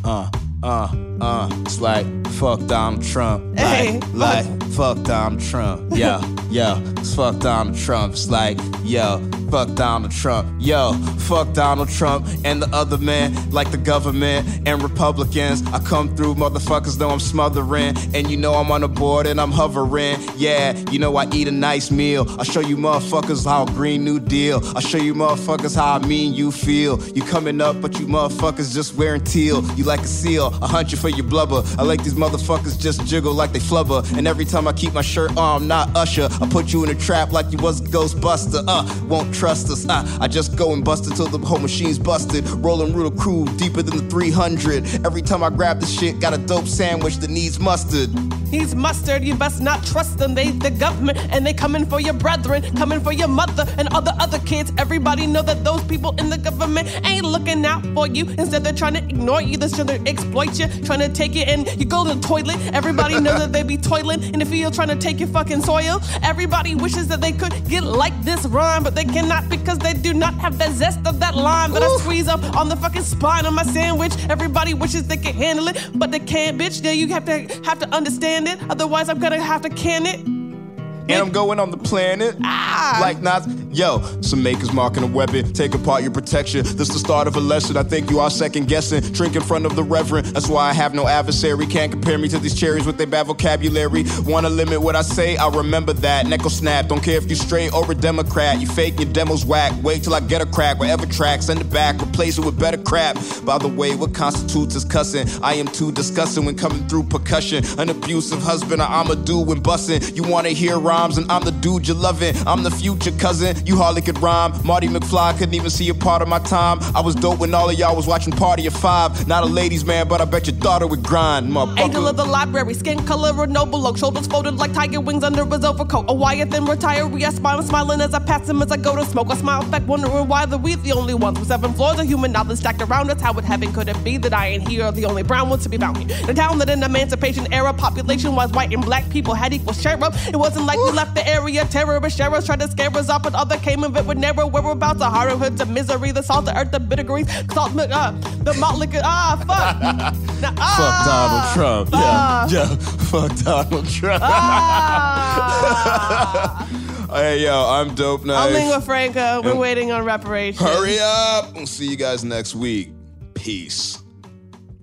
[0.05, 0.31] uh,
[0.63, 0.89] uh,
[1.21, 1.49] uh.
[1.63, 3.59] It's like fuck Donald Trump.
[3.59, 4.01] Hey.
[4.13, 5.95] Like, like fuck Donald Trump.
[5.97, 8.15] Yo, yo, it's fuck Donald Trump.
[8.15, 9.19] It's like, yo,
[9.51, 10.49] fuck Donald Trump.
[10.59, 15.63] Yo, fuck Donald Trump and the other man, like the government and Republicans.
[15.69, 17.97] I come through, motherfuckers know I'm smothering.
[18.15, 20.17] And you know I'm on the board and I'm hovering.
[20.37, 22.27] Yeah, you know I eat a nice meal.
[22.39, 24.61] I show you motherfuckers how Green New Deal.
[24.75, 27.03] I show you motherfuckers how I mean you feel.
[27.09, 29.63] You coming up, but you motherfuckers just wearing teal.
[29.77, 31.63] You like a seal, I hunt you for your blubber.
[31.79, 34.01] I like these motherfuckers just jiggle like they flubber.
[34.17, 36.29] And every time I keep my shirt on, I'm not Usher.
[36.41, 38.65] I put you in a trap like you was a Ghostbuster.
[38.67, 39.89] Uh, won't trust us.
[39.89, 42.49] Uh, I just go and bust it till the whole machine's busted.
[42.49, 45.07] Rolling rule crew deeper than the 300.
[45.07, 48.11] Every time I grab the shit, got a dope sandwich that needs mustard.
[48.53, 50.35] He's mustard, you best not trust them.
[50.35, 54.03] They the government and they coming for your brethren, coming for your mother and all
[54.03, 54.71] the other kids.
[54.77, 58.29] Everybody know that those people in the government ain't looking out for you.
[58.37, 59.57] Instead, they're trying to ignore you.
[59.57, 62.57] They're trying to exploit you, trying to take it, and You go to the toilet.
[62.73, 66.01] Everybody know that they be toiling in the field trying to take your fucking soil.
[66.23, 70.13] Everybody wishes that they could get like this rhyme, but they cannot because they do
[70.15, 73.47] not have the zest of that lime that I squeeze up on the fucking spine
[73.47, 74.13] of my sandwich.
[74.29, 76.83] Everybody wishes they could handle it, but they can't, bitch.
[76.85, 78.59] Yeah, you have to have to understand it.
[78.71, 80.21] Otherwise, I'm gonna have to can it.
[80.21, 82.37] And I'm going on the planet.
[82.43, 82.99] Ah.
[83.01, 85.53] Like not, yo, some makers marking a weapon.
[85.53, 86.63] Take apart your protection.
[86.65, 87.77] This the start of a lesson.
[87.77, 89.01] I think you are second guessing.
[89.13, 90.27] Drink in front of the reverend.
[90.27, 91.67] That's why I have no adversary.
[91.67, 94.05] Can't compare me to these cherries with their bad vocabulary.
[94.25, 95.37] Wanna limit what I say?
[95.37, 96.27] I'll remember that.
[96.27, 96.89] Neck will snap.
[96.89, 98.61] Don't care if you straight or a Democrat.
[98.61, 99.73] You fake, your demo's whack.
[99.83, 100.79] Wait till I get a crack.
[100.79, 102.01] Whatever track, send it back.
[102.03, 103.17] Replace it with better crap.
[103.45, 105.27] By the way, what constitutes as cussing?
[105.43, 107.65] I am too disgusting when coming through percussion.
[107.79, 110.15] An abusive husband, I'm a dude when busting.
[110.15, 112.35] You wanna hear rhymes and I'm the dude you're loving.
[112.47, 113.57] I'm the future cousin.
[113.65, 114.53] You hardly could rhyme.
[114.65, 116.79] Marty McFly couldn't even see a part of my time.
[116.95, 119.29] I was dope when all of y'all was watching Party of Five.
[119.29, 121.81] Not a ladies' man, but I bet your daughter would grind, motherfucker.
[121.81, 125.45] Angel of the library, skin color or noble oak, shoulders folded like tiger wings under
[125.45, 126.07] his overcoat.
[126.09, 129.05] A Wyathan retiree, I smile, I'm smiling as I pass him as I go to
[129.05, 129.29] smoke.
[129.31, 132.33] I smile back, wondering why the we the only ones with seven floors of human
[132.33, 133.21] knowledge stacked around us.
[133.21, 135.69] How it heaven could it be that I ain't here, the only brown ones to
[135.69, 136.27] be found here?
[136.27, 140.03] The town that in emancipation era, population was white and black people had equal share
[140.03, 140.17] of.
[140.29, 143.35] It wasn't like we left the area, terrorist sheriffs tried to scare us off, but
[143.35, 146.57] other came of it with narrow whereabouts, the horror hoods of misery, the salt, the
[146.59, 148.13] earth, the bitter grease, salt, uh,
[148.45, 150.15] the malt liquor, ah, fuck.
[150.43, 151.91] Now, Fuck ah, Donald Trump.
[151.93, 152.49] ah.
[152.51, 152.77] Yeah, yeah.
[153.13, 154.23] Fuck Donald Trump.
[157.15, 158.49] hey, yo, I'm Dope Knife.
[158.49, 159.41] I'm Lingua Franca.
[159.45, 160.61] We're And- waiting on reparations.
[160.69, 161.55] Hurry up.
[161.55, 162.91] We'll see you guys next week.
[163.35, 164.03] Peace.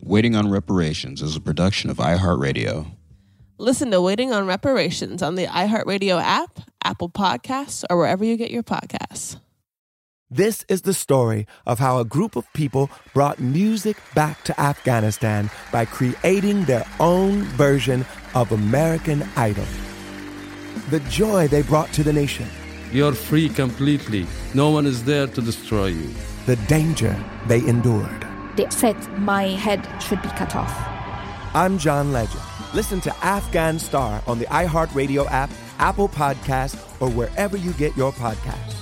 [0.02, 2.88] Waiting on Reparations is a production of iHeartRadio.
[3.62, 8.52] Listen to Waiting on Reparations on the iHeartRadio app, Apple Podcasts, or wherever you get
[8.52, 9.38] your podcasts.
[10.32, 15.50] This is the story of how a group of people brought music back to Afghanistan
[15.74, 19.66] by creating their own version of American Idol.
[20.90, 22.48] The joy they brought to the nation,
[22.94, 24.26] You're free completely.
[24.54, 26.10] No one is there to destroy you.
[26.46, 27.14] the danger
[27.48, 28.26] they endured.
[28.56, 30.74] They said my head should be cut off.
[31.54, 32.42] I'm John Legend.
[32.74, 35.50] Listen to Afghan Star on the iHeartRadio app,
[35.80, 38.76] Apple Podcasts, or wherever you get your podcasts.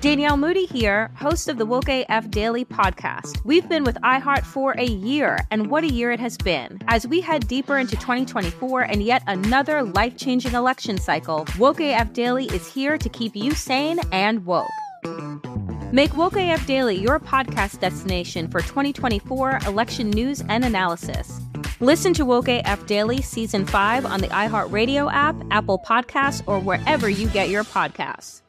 [0.00, 3.44] Danielle Moody here, host of the Woke AF Daily podcast.
[3.44, 6.80] We've been with iHeart for a year, and what a year it has been.
[6.86, 12.12] As we head deeper into 2024 and yet another life changing election cycle, Woke AF
[12.12, 14.66] Daily is here to keep you sane and woke.
[15.90, 21.40] Make Woke AF Daily your podcast destination for 2024 election news and analysis.
[21.80, 27.08] Listen to Woke AF Daily Season 5 on the iHeartRadio app, Apple Podcasts, or wherever
[27.08, 28.42] you get your podcasts.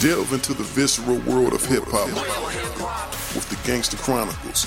[0.00, 2.08] Delve into the visceral world of hip hop
[3.34, 4.66] with the Gangster Chronicles,